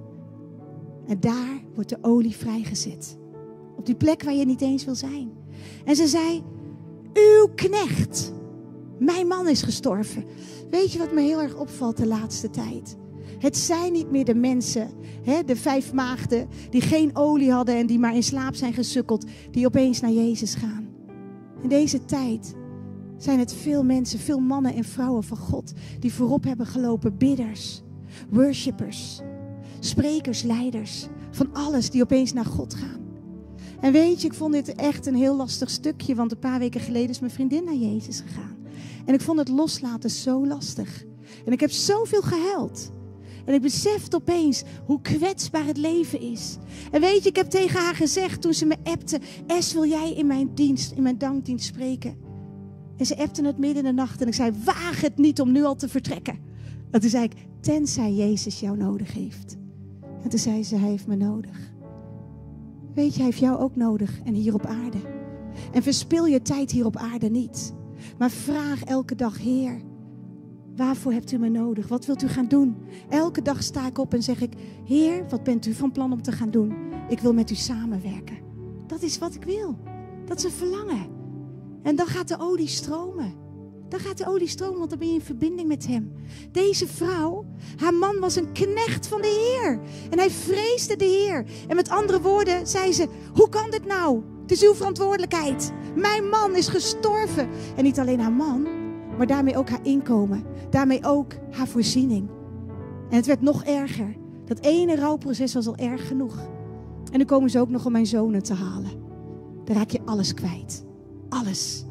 En 1.06 1.20
daar 1.20 1.62
wordt 1.74 1.88
de 1.88 1.98
olie 2.00 2.36
vrijgezet. 2.36 3.18
Op 3.76 3.86
die 3.86 3.94
plek 3.94 4.22
waar 4.22 4.34
je 4.34 4.44
niet 4.44 4.60
eens 4.60 4.84
wil 4.84 4.94
zijn. 4.94 5.30
En 5.84 5.96
ze 5.96 6.06
zei: 6.06 6.42
Uw 7.12 7.48
knecht, 7.54 8.32
mijn 8.98 9.26
man 9.26 9.48
is 9.48 9.62
gestorven. 9.62 10.24
Weet 10.70 10.92
je 10.92 10.98
wat 10.98 11.12
me 11.12 11.20
heel 11.20 11.40
erg 11.40 11.56
opvalt 11.56 11.96
de 11.96 12.06
laatste 12.06 12.50
tijd? 12.50 12.96
Het 13.38 13.56
zijn 13.56 13.92
niet 13.92 14.10
meer 14.10 14.24
de 14.24 14.34
mensen, 14.34 14.90
hè, 15.22 15.44
de 15.44 15.56
vijf 15.56 15.92
maagden, 15.92 16.48
die 16.70 16.80
geen 16.80 17.16
olie 17.16 17.52
hadden 17.52 17.76
en 17.76 17.86
die 17.86 17.98
maar 17.98 18.14
in 18.14 18.22
slaap 18.22 18.54
zijn 18.54 18.72
gesukkeld, 18.72 19.24
die 19.50 19.66
opeens 19.66 20.00
naar 20.00 20.10
Jezus 20.10 20.54
gaan. 20.54 20.88
In 21.62 21.68
deze 21.68 22.04
tijd 22.04 22.54
zijn 23.16 23.38
het 23.38 23.52
veel 23.52 23.84
mensen, 23.84 24.18
veel 24.18 24.38
mannen 24.38 24.74
en 24.74 24.84
vrouwen 24.84 25.22
van 25.22 25.36
God, 25.36 25.72
die 25.98 26.12
voorop 26.12 26.44
hebben 26.44 26.66
gelopen, 26.66 27.16
bidders, 27.16 27.82
worshippers, 28.30 29.20
sprekers, 29.78 30.42
leiders, 30.42 31.06
van 31.30 31.52
alles 31.52 31.90
die 31.90 32.02
opeens 32.02 32.32
naar 32.32 32.44
God 32.44 32.74
gaan. 32.74 33.07
En 33.80 33.92
weet 33.92 34.20
je, 34.20 34.26
ik 34.26 34.34
vond 34.34 34.52
dit 34.52 34.74
echt 34.74 35.06
een 35.06 35.14
heel 35.14 35.36
lastig 35.36 35.70
stukje, 35.70 36.14
want 36.14 36.32
een 36.32 36.38
paar 36.38 36.58
weken 36.58 36.80
geleden 36.80 37.10
is 37.10 37.20
mijn 37.20 37.32
vriendin 37.32 37.64
naar 37.64 37.74
Jezus 37.74 38.20
gegaan. 38.20 38.56
En 39.04 39.14
ik 39.14 39.20
vond 39.20 39.38
het 39.38 39.48
loslaten 39.48 40.10
zo 40.10 40.46
lastig. 40.46 41.04
En 41.44 41.52
ik 41.52 41.60
heb 41.60 41.70
zoveel 41.70 42.22
gehuild. 42.22 42.90
En 43.44 43.54
ik 43.54 43.60
besefte 43.60 44.16
opeens 44.16 44.62
hoe 44.84 45.00
kwetsbaar 45.00 45.66
het 45.66 45.76
leven 45.76 46.20
is. 46.20 46.56
En 46.90 47.00
weet 47.00 47.22
je, 47.22 47.28
ik 47.28 47.36
heb 47.36 47.50
tegen 47.50 47.80
haar 47.80 47.94
gezegd 47.94 48.42
toen 48.42 48.54
ze 48.54 48.66
me 48.66 48.76
appte: 48.84 49.20
Es, 49.46 49.72
wil 49.72 49.86
jij 49.86 50.12
in 50.12 50.26
mijn 50.26 50.54
dienst, 50.54 50.92
in 50.92 51.02
mijn 51.02 51.18
dankdienst 51.18 51.66
spreken? 51.66 52.16
En 52.96 53.06
ze 53.06 53.16
appte 53.16 53.46
het 53.46 53.58
midden 53.58 53.84
in 53.84 53.88
de 53.90 54.02
nacht 54.02 54.20
en 54.20 54.26
ik 54.26 54.34
zei: 54.34 54.52
Waag 54.64 55.00
het 55.00 55.16
niet 55.16 55.40
om 55.40 55.52
nu 55.52 55.64
al 55.64 55.74
te 55.74 55.88
vertrekken. 55.88 56.38
En 56.90 57.00
toen 57.00 57.10
zei 57.10 57.24
ik: 57.24 57.32
Tenzij 57.60 58.12
Jezus 58.12 58.60
jou 58.60 58.76
nodig 58.76 59.12
heeft. 59.12 59.56
En 60.22 60.28
toen 60.28 60.38
zei 60.38 60.64
ze: 60.64 60.76
Hij 60.76 60.90
heeft 60.90 61.06
me 61.06 61.16
nodig. 61.16 61.72
Weet 62.98 63.12
je, 63.12 63.16
hij 63.16 63.24
heeft 63.24 63.38
jou 63.38 63.58
ook 63.58 63.76
nodig 63.76 64.20
en 64.24 64.34
hier 64.34 64.54
op 64.54 64.66
aarde. 64.66 64.98
En 65.72 65.82
verspil 65.82 66.26
je 66.26 66.42
tijd 66.42 66.70
hier 66.70 66.86
op 66.86 66.96
aarde 66.96 67.28
niet. 67.30 67.74
Maar 68.18 68.30
vraag 68.30 68.84
elke 68.84 69.14
dag, 69.14 69.38
Heer, 69.38 69.80
waarvoor 70.76 71.12
hebt 71.12 71.32
u 71.32 71.38
me 71.38 71.48
nodig? 71.48 71.88
Wat 71.88 72.06
wilt 72.06 72.22
u 72.22 72.28
gaan 72.28 72.48
doen? 72.48 72.76
Elke 73.08 73.42
dag 73.42 73.62
sta 73.62 73.86
ik 73.86 73.98
op 73.98 74.14
en 74.14 74.22
zeg 74.22 74.40
ik, 74.40 74.52
Heer, 74.84 75.28
wat 75.28 75.42
bent 75.42 75.66
u 75.66 75.72
van 75.72 75.92
plan 75.92 76.12
om 76.12 76.22
te 76.22 76.32
gaan 76.32 76.50
doen? 76.50 76.74
Ik 77.08 77.20
wil 77.20 77.34
met 77.34 77.50
u 77.50 77.54
samenwerken. 77.54 78.38
Dat 78.86 79.02
is 79.02 79.18
wat 79.18 79.34
ik 79.34 79.44
wil. 79.44 79.78
Dat 80.24 80.38
is 80.38 80.44
een 80.44 80.50
verlangen. 80.50 81.06
En 81.82 81.96
dan 81.96 82.06
gaat 82.06 82.28
de 82.28 82.38
olie 82.38 82.68
stromen. 82.68 83.32
Dan 83.88 84.00
gaat 84.00 84.18
de 84.18 84.26
olie 84.26 84.48
stromen, 84.48 84.78
want 84.78 84.90
dan 84.90 84.98
ben 84.98 85.08
je 85.08 85.14
in 85.14 85.20
verbinding 85.20 85.68
met 85.68 85.86
hem. 85.86 86.12
Deze 86.52 86.86
vrouw, 86.86 87.44
haar 87.76 87.94
man 87.94 88.18
was 88.20 88.36
een 88.36 88.52
knecht 88.52 89.06
van 89.06 89.20
de 89.20 89.58
Heer. 89.60 89.80
En 90.10 90.18
hij 90.18 90.30
vreesde 90.30 90.96
de 90.96 91.04
Heer. 91.04 91.44
En 91.68 91.76
met 91.76 91.88
andere 91.88 92.20
woorden 92.20 92.66
zei 92.66 92.92
ze, 92.92 93.08
hoe 93.34 93.48
kan 93.48 93.70
dit 93.70 93.86
nou? 93.86 94.22
Het 94.42 94.50
is 94.50 94.62
uw 94.62 94.74
verantwoordelijkheid. 94.74 95.72
Mijn 95.94 96.28
man 96.28 96.56
is 96.56 96.68
gestorven. 96.68 97.48
En 97.76 97.84
niet 97.84 97.98
alleen 97.98 98.20
haar 98.20 98.32
man, 98.32 98.66
maar 99.16 99.26
daarmee 99.26 99.56
ook 99.56 99.68
haar 99.68 99.84
inkomen. 99.86 100.44
Daarmee 100.70 101.04
ook 101.04 101.32
haar 101.50 101.68
voorziening. 101.68 102.28
En 103.10 103.16
het 103.16 103.26
werd 103.26 103.40
nog 103.40 103.64
erger. 103.64 104.16
Dat 104.44 104.60
ene 104.60 104.96
rouwproces 104.96 105.54
was 105.54 105.66
al 105.66 105.76
erg 105.76 106.08
genoeg. 106.08 106.38
En 107.12 107.18
dan 107.18 107.26
komen 107.26 107.50
ze 107.50 107.60
ook 107.60 107.68
nog 107.68 107.86
om 107.86 107.92
mijn 107.92 108.06
zonen 108.06 108.42
te 108.42 108.54
halen. 108.54 108.90
Dan 109.64 109.76
raak 109.76 109.90
je 109.90 110.00
alles 110.04 110.34
kwijt. 110.34 110.84
Alles. 111.28 111.84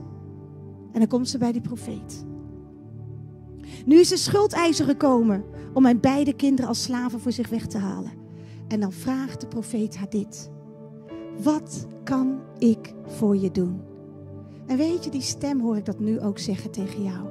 En 0.92 1.00
dan 1.00 1.08
komt 1.08 1.30
ze 1.30 1.38
bij 1.38 1.52
die 1.52 1.62
profeet. 1.62 2.26
Nu 3.86 4.00
is 4.00 4.10
de 4.10 4.18
schuldeiser 4.18 4.86
gekomen 4.86 5.44
om 5.74 5.82
mijn 5.82 6.00
beide 6.00 6.34
kinderen 6.34 6.70
als 6.70 6.84
slaven 6.84 7.20
voor 7.20 7.32
zich 7.32 7.50
weg 7.50 7.66
te 7.66 7.78
halen. 7.78 8.12
En 8.68 8.80
dan 8.80 8.92
vraagt 8.92 9.42
de 9.42 9.48
profeet 9.48 9.98
haar 9.98 10.10
dit. 10.10 10.52
Wat 11.44 11.88
kan 12.04 12.40
ik 12.58 12.94
voor 13.06 13.38
je 13.38 13.52
doen? 13.52 13.82
En 14.66 14.78
weet 14.78 15.04
je, 15.04 15.10
die 15.10 15.22
stem 15.22 15.60
hoor 15.60 15.78
ik 15.78 15.86
dat 15.86 16.00
nu 16.00 16.20
ook 16.20 16.40
zeggen 16.40 16.72
tegen 16.72 17.04
jou. 17.04 17.28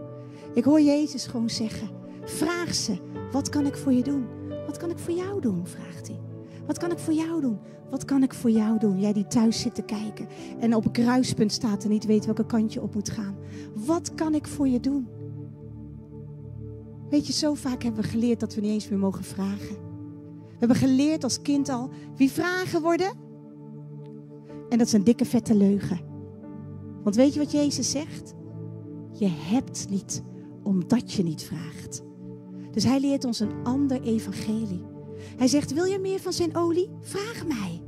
Ik 0.54 0.64
hoor 0.64 0.80
Jezus 0.80 1.26
gewoon 1.26 1.50
zeggen. 1.50 1.88
Vraag 2.24 2.74
ze, 2.74 2.98
wat 3.32 3.48
kan 3.48 3.66
ik 3.66 3.76
voor 3.76 3.92
je 3.92 4.02
doen? 4.02 4.26
Wat 4.66 4.76
kan 4.76 4.90
ik 4.90 4.98
voor 4.98 5.14
jou 5.14 5.40
doen? 5.40 5.66
vraagt 5.66 6.06
hij. 6.06 6.15
Wat 6.66 6.78
kan 6.78 6.90
ik 6.90 6.98
voor 6.98 7.14
jou 7.14 7.40
doen? 7.40 7.58
Wat 7.90 8.04
kan 8.04 8.22
ik 8.22 8.34
voor 8.34 8.50
jou 8.50 8.78
doen? 8.78 9.00
Jij 9.00 9.12
die 9.12 9.26
thuis 9.26 9.60
zit 9.60 9.74
te 9.74 9.82
kijken 9.82 10.26
en 10.60 10.74
op 10.74 10.84
een 10.84 10.92
kruispunt 10.92 11.52
staat 11.52 11.84
en 11.84 11.90
niet 11.90 12.04
weet 12.04 12.24
welke 12.24 12.46
kant 12.46 12.72
je 12.72 12.82
op 12.82 12.94
moet 12.94 13.10
gaan. 13.10 13.36
Wat 13.74 14.14
kan 14.14 14.34
ik 14.34 14.46
voor 14.46 14.68
je 14.68 14.80
doen? 14.80 15.08
Weet 17.10 17.26
je, 17.26 17.32
zo 17.32 17.54
vaak 17.54 17.82
hebben 17.82 18.02
we 18.02 18.08
geleerd 18.08 18.40
dat 18.40 18.54
we 18.54 18.60
niet 18.60 18.70
eens 18.70 18.88
meer 18.88 18.98
mogen 18.98 19.24
vragen. 19.24 19.84
We 20.46 20.56
hebben 20.58 20.76
geleerd 20.76 21.24
als 21.24 21.42
kind 21.42 21.68
al, 21.68 21.90
wie 22.16 22.30
vragen 22.30 22.82
worden? 22.82 23.12
En 24.68 24.78
dat 24.78 24.86
is 24.86 24.92
een 24.92 25.04
dikke 25.04 25.24
vette 25.24 25.54
leugen. 25.54 26.00
Want 27.02 27.16
weet 27.16 27.34
je 27.34 27.40
wat 27.40 27.52
Jezus 27.52 27.90
zegt? 27.90 28.34
Je 29.12 29.28
hebt 29.28 29.86
niet 29.90 30.22
omdat 30.62 31.12
je 31.12 31.22
niet 31.22 31.42
vraagt. 31.42 32.02
Dus 32.70 32.84
hij 32.84 33.00
leert 33.00 33.24
ons 33.24 33.40
een 33.40 33.64
ander 33.64 34.02
evangelie. 34.02 34.84
Hij 35.36 35.48
zegt, 35.48 35.72
wil 35.72 35.84
je 35.84 35.98
meer 35.98 36.20
van 36.20 36.32
zijn 36.32 36.56
olie? 36.56 36.90
Vraag 37.00 37.46
mij. 37.46 37.82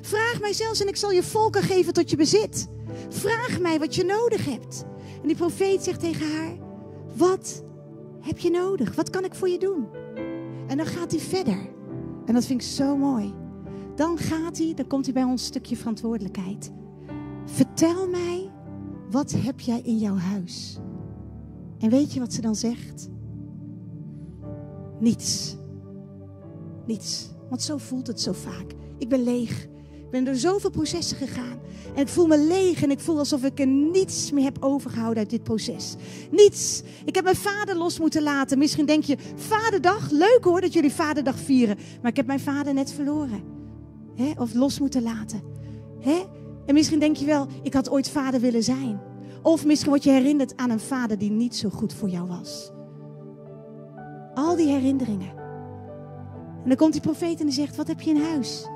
Vraag 0.00 0.40
mij 0.40 0.52
zelfs 0.52 0.80
en 0.80 0.88
ik 0.88 0.96
zal 0.96 1.10
je 1.10 1.22
volken 1.22 1.62
geven 1.62 1.92
tot 1.92 2.10
je 2.10 2.16
bezit. 2.16 2.68
Vraag 3.08 3.60
mij 3.60 3.78
wat 3.78 3.94
je 3.94 4.04
nodig 4.04 4.44
hebt. 4.44 4.84
En 5.22 5.28
die 5.28 5.36
profeet 5.36 5.82
zegt 5.82 6.00
tegen 6.00 6.36
haar, 6.36 6.56
wat 7.16 7.64
heb 8.20 8.38
je 8.38 8.50
nodig? 8.50 8.94
Wat 8.94 9.10
kan 9.10 9.24
ik 9.24 9.34
voor 9.34 9.48
je 9.48 9.58
doen? 9.58 9.86
En 10.66 10.76
dan 10.76 10.86
gaat 10.86 11.10
hij 11.10 11.20
verder. 11.20 11.70
En 12.26 12.34
dat 12.34 12.44
vind 12.44 12.62
ik 12.62 12.68
zo 12.68 12.96
mooi. 12.96 13.34
Dan 13.94 14.18
gaat 14.18 14.58
hij, 14.58 14.74
dan 14.74 14.86
komt 14.86 15.04
hij 15.04 15.14
bij 15.14 15.24
ons 15.24 15.44
stukje 15.44 15.76
verantwoordelijkheid. 15.76 16.72
Vertel 17.44 18.08
mij, 18.08 18.50
wat 19.10 19.32
heb 19.36 19.60
jij 19.60 19.80
in 19.80 19.98
jouw 19.98 20.16
huis? 20.16 20.78
En 21.78 21.90
weet 21.90 22.12
je 22.12 22.20
wat 22.20 22.32
ze 22.32 22.40
dan 22.40 22.54
zegt? 22.54 23.08
Niets. 24.98 25.56
Niets. 26.86 27.30
Want 27.48 27.62
zo 27.62 27.76
voelt 27.76 28.06
het 28.06 28.20
zo 28.20 28.32
vaak. 28.32 28.72
Ik 28.98 29.08
ben 29.08 29.22
leeg. 29.22 29.62
Ik 29.92 30.10
ben 30.10 30.24
door 30.24 30.34
zoveel 30.34 30.70
processen 30.70 31.16
gegaan. 31.16 31.60
En 31.94 32.02
ik 32.02 32.08
voel 32.08 32.26
me 32.26 32.38
leeg 32.38 32.82
en 32.82 32.90
ik 32.90 33.00
voel 33.00 33.18
alsof 33.18 33.44
ik 33.44 33.60
er 33.60 33.66
niets 33.66 34.30
meer 34.30 34.44
heb 34.44 34.56
overgehouden 34.60 35.18
uit 35.18 35.30
dit 35.30 35.42
proces. 35.42 35.94
Niets. 36.30 36.82
Ik 37.04 37.14
heb 37.14 37.24
mijn 37.24 37.36
vader 37.36 37.76
los 37.76 37.98
moeten 37.98 38.22
laten. 38.22 38.58
Misschien 38.58 38.86
denk 38.86 39.04
je, 39.04 39.16
vaderdag, 39.34 40.10
leuk 40.10 40.40
hoor 40.42 40.60
dat 40.60 40.72
jullie 40.72 40.92
vaderdag 40.92 41.38
vieren. 41.38 41.76
Maar 42.02 42.10
ik 42.10 42.16
heb 42.16 42.26
mijn 42.26 42.40
vader 42.40 42.74
net 42.74 42.92
verloren. 42.92 43.42
He? 44.14 44.32
Of 44.36 44.54
los 44.54 44.78
moeten 44.78 45.02
laten. 45.02 45.42
He? 46.00 46.24
En 46.66 46.74
misschien 46.74 46.98
denk 46.98 47.16
je 47.16 47.26
wel, 47.26 47.46
ik 47.62 47.74
had 47.74 47.90
ooit 47.90 48.08
vader 48.08 48.40
willen 48.40 48.62
zijn. 48.62 49.00
Of 49.42 49.64
misschien 49.64 49.90
word 49.90 50.04
je 50.04 50.10
herinnerd 50.10 50.56
aan 50.56 50.70
een 50.70 50.80
vader 50.80 51.18
die 51.18 51.30
niet 51.30 51.56
zo 51.56 51.68
goed 51.68 51.92
voor 51.92 52.08
jou 52.08 52.28
was. 52.28 52.72
Al 54.34 54.56
die 54.56 54.68
herinneringen. 54.68 55.41
En 56.62 56.68
dan 56.68 56.76
komt 56.76 56.92
die 56.92 57.02
profeet 57.02 57.40
en 57.40 57.46
die 57.46 57.54
zegt, 57.54 57.76
wat 57.76 57.86
heb 57.86 58.00
je 58.00 58.10
in 58.10 58.22
huis? 58.22 58.68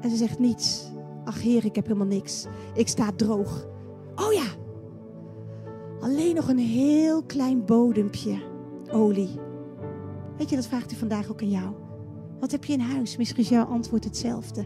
En 0.00 0.10
ze 0.10 0.16
zegt, 0.16 0.38
niets. 0.38 0.92
Ach 1.24 1.42
heer, 1.42 1.64
ik 1.64 1.74
heb 1.74 1.86
helemaal 1.86 2.06
niks. 2.06 2.46
Ik 2.74 2.88
sta 2.88 3.10
droog. 3.16 3.66
Oh 4.14 4.32
ja, 4.32 4.46
alleen 6.00 6.34
nog 6.34 6.48
een 6.48 6.58
heel 6.58 7.22
klein 7.22 7.64
bodempje 7.64 8.42
olie. 8.92 9.30
Weet 10.36 10.50
je, 10.50 10.56
dat 10.56 10.66
vraagt 10.66 10.90
hij 10.90 10.98
vandaag 10.98 11.30
ook 11.30 11.42
aan 11.42 11.50
jou. 11.50 11.74
Wat 12.40 12.50
heb 12.50 12.64
je 12.64 12.72
in 12.72 12.80
huis? 12.80 13.16
Misschien 13.16 13.42
is 13.42 13.48
jouw 13.48 13.64
antwoord 13.64 14.04
hetzelfde. 14.04 14.64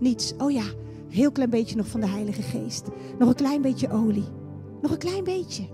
Niets. 0.00 0.34
Oh 0.38 0.50
ja, 0.50 0.64
heel 1.08 1.32
klein 1.32 1.50
beetje 1.50 1.76
nog 1.76 1.86
van 1.86 2.00
de 2.00 2.08
Heilige 2.08 2.42
Geest. 2.42 2.88
Nog 3.18 3.28
een 3.28 3.34
klein 3.34 3.62
beetje 3.62 3.90
olie. 3.90 4.28
Nog 4.82 4.90
een 4.90 4.98
klein 4.98 5.24
beetje. 5.24 5.64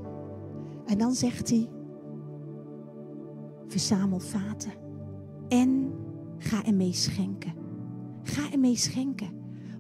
En 0.87 0.99
dan 0.99 1.15
zegt 1.15 1.51
hij: 1.51 1.69
Verzamel 3.67 4.21
vaten. 4.21 4.73
En 5.49 5.93
ga 6.41 6.65
ermee 6.65 6.93
schenken. 6.93 7.53
Ga 8.23 8.53
ermee 8.53 8.77
schenken. 8.77 9.31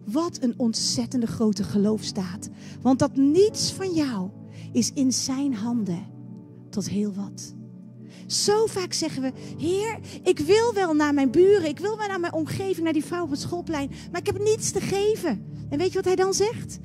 Wat 0.05 0.42
een 0.42 0.55
ontzettende 0.57 1.27
grote 1.27 1.64
geloofstaat. 1.64 2.49
Want 2.83 2.99
dat 2.99 3.16
niets 3.16 3.73
van 3.73 3.92
jou 3.92 4.31
is 4.73 4.92
in 4.92 5.12
zijn 5.12 5.55
handen 5.55 6.07
tot 6.70 6.88
heel 6.88 7.12
wat. 7.12 7.55
Zo 8.27 8.66
vaak 8.66 8.92
zeggen 8.92 9.23
we: 9.23 9.33
Heer, 9.59 9.99
ik 10.23 10.38
wil 10.38 10.75
wel 10.75 10.94
naar 10.94 11.14
mijn 11.14 11.31
buren, 11.31 11.68
ik 11.68 11.79
wil 11.79 11.96
wel 11.96 12.09
naar 12.09 12.20
mijn 12.20 12.33
omgeving, 12.33 12.85
naar 12.85 12.92
die 12.92 13.05
vrouw 13.05 13.23
op 13.23 13.31
het 13.31 13.40
schoolplein, 13.40 13.90
maar 14.11 14.20
ik 14.20 14.27
heb 14.27 14.38
niets 14.38 14.70
te 14.70 14.81
geven. 14.81 15.44
En 15.68 15.79
weet 15.79 15.88
je 15.88 15.94
wat 15.94 16.05
hij 16.05 16.16
dan 16.16 16.35
zegt? 16.35 16.79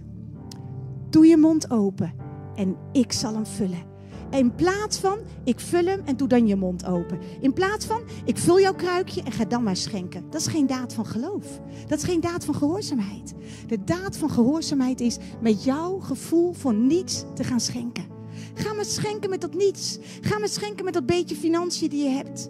Doe 1.10 1.26
je 1.26 1.38
mond 1.38 1.72
open 1.72 2.14
en 2.56 2.78
ik 2.92 3.12
zal 3.12 3.34
hem 3.34 3.46
vullen. 3.46 3.95
In 4.30 4.56
plaats 4.56 4.98
van, 4.98 5.18
ik 5.44 5.60
vul 5.60 5.86
hem 5.86 6.02
en 6.06 6.18
doe 6.18 6.28
dan 6.28 6.48
je 6.48 6.56
mond 6.56 6.86
open. 6.86 7.20
In 7.40 7.54
plaats 7.54 7.86
van, 7.86 8.02
ik 8.26 8.38
vul 8.38 8.60
jouw 8.60 8.74
kruikje 8.74 9.22
en 9.22 9.32
ga 9.32 9.46
dan 9.46 9.64
maar 9.64 9.76
schenken. 9.76 10.26
Dat 10.30 10.42
is 10.42 10.48
geen 10.48 10.68
daad 10.68 10.94
van 10.94 11.06
geloof. 11.06 11.62
Dat 11.88 11.98
is 11.98 12.04
geen 12.04 12.22
daad 12.22 12.46
van 12.46 12.56
gehoorzaamheid. 12.56 13.34
De 13.68 13.84
daad 13.84 14.18
van 14.18 14.30
gehoorzaamheid 14.30 15.02
is 15.02 15.18
met 15.42 15.64
jouw 15.64 16.00
gevoel 16.00 16.54
voor 16.54 16.74
niets 16.74 17.24
te 17.34 17.44
gaan 17.44 17.60
schenken. 17.60 18.06
Ga 18.54 18.74
maar 18.74 18.86
schenken 18.86 19.30
met 19.30 19.42
dat 19.42 19.54
niets. 19.54 20.00
Ga 20.22 20.40
maar 20.40 20.50
schenken 20.50 20.86
met 20.86 20.94
dat 20.94 21.06
beetje 21.06 21.36
financiën 21.36 21.90
die 21.90 22.04
je 22.04 22.10
hebt. 22.10 22.50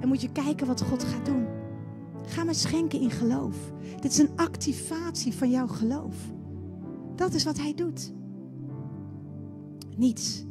En 0.00 0.08
moet 0.08 0.20
je 0.20 0.32
kijken 0.32 0.66
wat 0.66 0.82
God 0.82 1.04
gaat 1.04 1.26
doen. 1.26 1.46
Ga 2.26 2.44
maar 2.44 2.54
schenken 2.54 3.00
in 3.00 3.10
geloof. 3.10 3.56
Dit 4.00 4.10
is 4.10 4.18
een 4.18 4.36
activatie 4.36 5.34
van 5.34 5.50
jouw 5.50 5.66
geloof. 5.66 6.14
Dat 7.16 7.34
is 7.34 7.44
wat 7.44 7.58
hij 7.58 7.74
doet. 7.74 8.12
Niets. 9.96 10.45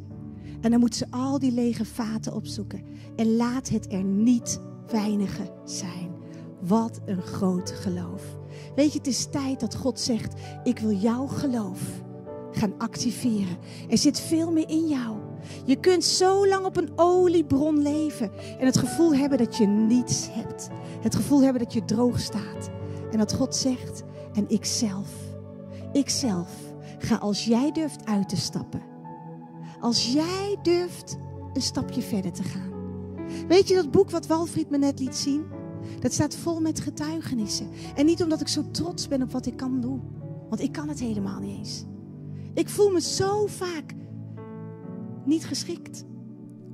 En 0.60 0.70
dan 0.70 0.80
moet 0.80 0.94
ze 0.94 1.06
al 1.10 1.38
die 1.38 1.52
lege 1.52 1.84
vaten 1.84 2.34
opzoeken. 2.34 2.82
En 3.16 3.36
laat 3.36 3.68
het 3.68 3.92
er 3.92 4.04
niet 4.04 4.60
weinige 4.90 5.52
zijn. 5.64 6.14
Wat 6.60 7.00
een 7.04 7.22
groot 7.22 7.70
geloof. 7.70 8.22
Weet 8.74 8.92
je, 8.92 8.98
het 8.98 9.06
is 9.06 9.26
tijd 9.30 9.60
dat 9.60 9.74
God 9.74 10.00
zegt: 10.00 10.34
Ik 10.64 10.78
wil 10.78 10.92
jouw 10.92 11.26
geloof 11.26 11.80
gaan 12.52 12.78
activeren. 12.78 13.56
Er 13.88 13.98
zit 13.98 14.20
veel 14.20 14.52
meer 14.52 14.68
in 14.68 14.86
jou. 14.86 15.16
Je 15.64 15.76
kunt 15.76 16.04
zo 16.04 16.46
lang 16.48 16.64
op 16.64 16.76
een 16.76 16.90
oliebron 16.96 17.82
leven 17.82 18.30
en 18.58 18.66
het 18.66 18.78
gevoel 18.78 19.14
hebben 19.14 19.38
dat 19.38 19.56
je 19.56 19.66
niets 19.66 20.28
hebt. 20.30 20.68
Het 21.00 21.14
gevoel 21.14 21.42
hebben 21.42 21.62
dat 21.62 21.72
je 21.72 21.84
droog 21.84 22.20
staat. 22.20 22.70
En 23.10 23.18
dat 23.18 23.34
God 23.34 23.54
zegt: 23.54 24.02
En 24.32 24.48
ikzelf, 24.48 25.10
ikzelf 25.92 26.50
ga 26.98 27.16
als 27.16 27.44
jij 27.44 27.72
durft 27.72 28.06
uit 28.06 28.28
te 28.28 28.36
stappen 28.36 28.95
als 29.80 30.12
jij 30.12 30.56
durft 30.62 31.16
een 31.52 31.62
stapje 31.62 32.02
verder 32.02 32.32
te 32.32 32.42
gaan. 32.42 32.74
Weet 33.48 33.68
je 33.68 33.74
dat 33.74 33.90
boek 33.90 34.10
wat 34.10 34.26
Walfried 34.26 34.70
me 34.70 34.78
net 34.78 35.00
liet 35.00 35.16
zien? 35.16 35.44
Dat 36.00 36.12
staat 36.12 36.36
vol 36.36 36.60
met 36.60 36.80
getuigenissen. 36.80 37.68
En 37.94 38.06
niet 38.06 38.22
omdat 38.22 38.40
ik 38.40 38.48
zo 38.48 38.70
trots 38.70 39.08
ben 39.08 39.22
op 39.22 39.32
wat 39.32 39.46
ik 39.46 39.56
kan 39.56 39.80
doen. 39.80 40.02
Want 40.48 40.60
ik 40.60 40.72
kan 40.72 40.88
het 40.88 41.00
helemaal 41.00 41.40
niet 41.40 41.58
eens. 41.58 41.84
Ik 42.54 42.68
voel 42.68 42.90
me 42.90 43.00
zo 43.00 43.46
vaak 43.46 43.94
niet 45.24 45.44
geschikt. 45.44 46.04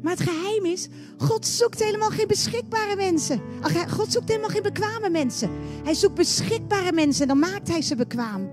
Maar 0.02 0.12
het 0.12 0.28
geheim 0.28 0.64
is, 0.64 0.88
God 1.18 1.46
zoekt 1.46 1.82
helemaal 1.82 2.10
geen 2.10 2.26
beschikbare 2.26 2.96
mensen. 2.96 3.40
God 3.88 4.12
zoekt 4.12 4.28
helemaal 4.28 4.50
geen 4.50 4.62
bekwame 4.62 5.10
mensen. 5.10 5.50
Hij 5.84 5.94
zoekt 5.94 6.14
beschikbare 6.14 6.92
mensen 6.92 7.22
en 7.22 7.28
dan 7.28 7.50
maakt 7.50 7.68
hij 7.68 7.82
ze 7.82 7.96
bekwaam. 7.96 8.50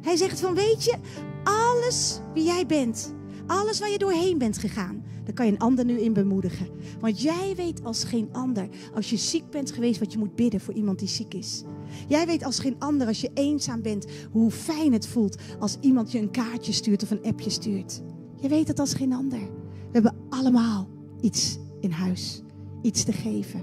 Hij 0.00 0.16
zegt 0.16 0.40
van, 0.40 0.54
weet 0.54 0.84
je, 0.84 0.96
alles 1.44 2.20
wie 2.34 2.44
jij 2.44 2.66
bent, 2.66 3.14
alles 3.50 3.78
waar 3.78 3.90
je 3.90 3.98
doorheen 3.98 4.38
bent 4.38 4.58
gegaan, 4.58 5.02
daar 5.24 5.34
kan 5.34 5.46
je 5.46 5.52
een 5.52 5.58
ander 5.58 5.84
nu 5.84 6.00
in 6.00 6.12
bemoedigen. 6.12 6.68
Want 7.00 7.20
jij 7.20 7.52
weet 7.56 7.84
als 7.84 8.04
geen 8.04 8.28
ander, 8.32 8.68
als 8.94 9.10
je 9.10 9.16
ziek 9.16 9.50
bent 9.50 9.72
geweest, 9.72 10.00
wat 10.00 10.12
je 10.12 10.18
moet 10.18 10.34
bidden 10.34 10.60
voor 10.60 10.74
iemand 10.74 10.98
die 10.98 11.08
ziek 11.08 11.34
is. 11.34 11.62
Jij 12.08 12.26
weet 12.26 12.44
als 12.44 12.58
geen 12.58 12.76
ander, 12.78 13.06
als 13.06 13.20
je 13.20 13.30
eenzaam 13.34 13.82
bent, 13.82 14.06
hoe 14.30 14.50
fijn 14.50 14.92
het 14.92 15.06
voelt 15.06 15.36
als 15.58 15.76
iemand 15.80 16.12
je 16.12 16.18
een 16.18 16.30
kaartje 16.30 16.72
stuurt 16.72 17.02
of 17.02 17.10
een 17.10 17.22
appje 17.22 17.50
stuurt. 17.50 18.02
Je 18.40 18.48
weet 18.48 18.68
het 18.68 18.78
als 18.78 18.94
geen 18.94 19.12
ander. 19.12 19.40
We 19.40 19.92
hebben 19.92 20.16
allemaal 20.28 20.88
iets 21.20 21.58
in 21.80 21.90
huis, 21.90 22.42
iets 22.82 23.04
te 23.04 23.12
geven. 23.12 23.62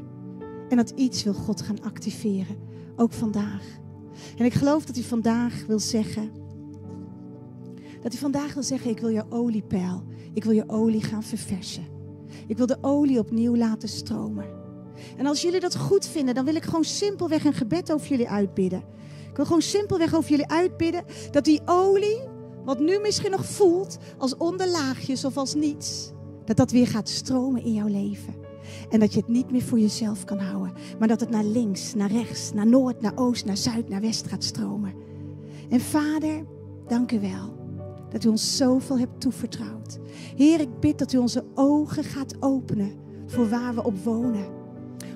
En 0.70 0.78
dat 0.78 0.90
iets 0.96 1.24
wil 1.24 1.34
God 1.34 1.62
gaan 1.62 1.84
activeren, 1.84 2.58
ook 2.96 3.14
vandaag. 3.14 3.64
En 4.38 4.46
ik 4.46 4.54
geloof 4.54 4.86
dat 4.86 4.96
hij 4.96 5.06
vandaag 5.06 5.66
wil 5.68 5.80
zeggen 5.80 6.32
dat 8.02 8.12
hij 8.12 8.22
vandaag 8.22 8.54
wil 8.54 8.64
zeggen: 8.64 8.90
Ik 8.90 9.00
wil 9.00 9.10
je 9.10 9.26
oliepeil. 9.30 10.04
Ik 10.34 10.44
wil 10.44 10.54
je 10.54 10.70
olie 10.70 11.04
gaan 11.04 11.24
verversen. 11.24 11.86
Ik 12.48 12.58
wil 12.58 12.66
de 12.66 12.78
olie 12.82 13.20
opnieuw 13.20 13.56
laten 13.56 13.90
stromen. 13.90 14.46
En 15.18 15.26
als 15.26 15.42
jullie 15.42 15.60
dat 15.60 15.76
goed 15.76 16.08
vinden, 16.08 16.36
dan 16.36 16.46
wil 16.46 16.56
ik 16.56 16.64
gewoon 16.64 16.84
simpelweg 16.84 17.46
een 17.46 17.54
gebed 17.54 17.92
over 17.92 18.08
jullie 18.08 18.30
uitbidden. 18.30 18.84
Ik 19.30 19.36
wil 19.36 19.46
gewoon 19.46 19.62
simpelweg 19.62 20.16
over 20.16 20.30
jullie 20.30 20.48
uitbidden 20.48 21.04
dat 21.32 21.46
die 21.46 21.62
olie, 21.66 22.20
wat 22.66 22.80
nu 22.80 23.00
misschien 23.00 23.32
nog 23.32 23.46
voelt 23.46 23.98
als 24.18 24.38
onderlaagjes 24.38 25.26
of 25.26 25.38
als 25.38 25.54
niets, 25.54 26.12
dat 26.46 26.58
dat 26.58 26.72
weer 26.72 26.88
gaat 26.88 27.10
stromen 27.10 27.64
in 27.64 27.74
jouw 27.74 27.88
leven. 27.88 28.36
En 28.90 29.00
dat 29.00 29.14
je 29.14 29.20
het 29.20 29.30
niet 29.30 29.52
meer 29.52 29.62
voor 29.62 29.80
jezelf 29.80 30.24
kan 30.24 30.40
houden, 30.40 30.74
maar 31.00 31.08
dat 31.08 31.20
het 31.20 31.30
naar 31.30 31.44
links, 31.44 31.94
naar 31.94 32.12
rechts, 32.12 32.54
naar 32.54 32.68
noord, 32.68 33.02
naar 33.02 33.16
oost, 33.16 33.46
naar 33.46 33.58
zuid, 33.58 33.90
naar 33.90 34.02
west 34.02 34.28
gaat 34.28 34.44
stromen. 34.44 34.94
En 35.70 35.80
Vader, 35.80 36.46
dank 36.88 37.12
u 37.12 37.20
wel 37.20 37.57
dat 38.10 38.24
u 38.24 38.28
ons 38.28 38.58
zoveel 38.58 39.00
hebt 39.00 39.22
toevertrouwd. 39.22 40.00
Heer, 40.36 40.60
ik 40.60 40.80
bid 40.80 41.00
dat 41.00 41.14
u 41.14 41.18
onze 41.18 41.46
ogen 41.56 42.04
gaat 42.04 42.36
openen 42.40 42.96
voor 43.28 43.50
waar 43.50 43.76
we 43.76 43.84
op 43.84 44.04
wonen. 44.04 44.56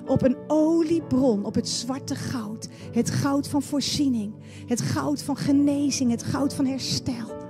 Op 0.06 0.22
een 0.22 0.36
oliebron, 0.46 1.44
op 1.44 1.54
het 1.54 1.68
zwarte 1.68 2.14
goud. 2.14 2.68
Het 2.92 3.10
goud 3.10 3.48
van 3.48 3.62
voorziening. 3.62 4.34
Het 4.66 4.80
goud 4.80 5.22
van 5.22 5.36
genezing. 5.36 6.10
Het 6.10 6.22
goud 6.22 6.54
van 6.54 6.66
herstel. 6.66 7.40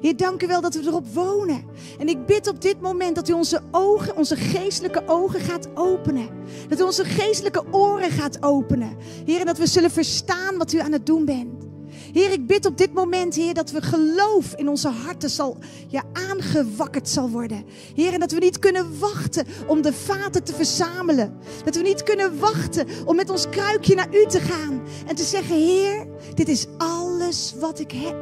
Heer, 0.00 0.16
dank 0.16 0.42
u 0.42 0.46
wel 0.46 0.60
dat 0.60 0.74
we 0.74 0.86
erop 0.86 1.06
wonen. 1.06 1.64
En 1.98 2.08
ik 2.08 2.26
bid 2.26 2.48
op 2.48 2.60
dit 2.60 2.80
moment 2.80 3.14
dat 3.14 3.28
u 3.28 3.32
onze 3.32 3.60
ogen, 3.70 4.16
onze 4.16 4.36
geestelijke 4.36 5.02
ogen 5.06 5.40
gaat 5.40 5.68
openen. 5.74 6.28
Dat 6.68 6.80
u 6.80 6.82
onze 6.82 7.04
geestelijke 7.04 7.64
oren 7.70 8.10
gaat 8.10 8.42
openen. 8.42 8.96
Heer, 9.24 9.40
en 9.40 9.46
dat 9.46 9.58
we 9.58 9.66
zullen 9.66 9.90
verstaan 9.90 10.58
wat 10.58 10.72
u 10.72 10.78
aan 10.78 10.92
het 10.92 11.06
doen 11.06 11.24
bent. 11.24 11.67
Heer, 12.12 12.32
ik 12.32 12.46
bid 12.46 12.66
op 12.66 12.78
dit 12.78 12.94
moment, 12.94 13.34
Heer, 13.34 13.54
dat 13.54 13.70
we 13.70 13.82
geloof 13.82 14.54
in 14.54 14.68
onze 14.68 14.88
harten 14.88 15.30
zal, 15.30 15.56
ja, 15.88 16.02
aangewakkerd 16.12 17.08
zal 17.08 17.30
worden. 17.30 17.64
Heer, 17.94 18.12
en 18.12 18.20
dat 18.20 18.32
we 18.32 18.38
niet 18.38 18.58
kunnen 18.58 18.98
wachten 18.98 19.46
om 19.66 19.82
de 19.82 19.92
vaten 19.92 20.44
te 20.44 20.54
verzamelen. 20.54 21.38
Dat 21.64 21.76
we 21.76 21.82
niet 21.82 22.02
kunnen 22.02 22.38
wachten 22.38 22.86
om 23.04 23.16
met 23.16 23.30
ons 23.30 23.48
kruikje 23.48 23.94
naar 23.94 24.14
U 24.14 24.26
te 24.26 24.40
gaan. 24.40 24.82
En 25.06 25.14
te 25.14 25.24
zeggen, 25.24 25.56
Heer, 25.56 26.06
dit 26.34 26.48
is 26.48 26.66
alles 26.76 27.54
wat 27.60 27.78
ik 27.78 27.92
heb. 27.92 28.16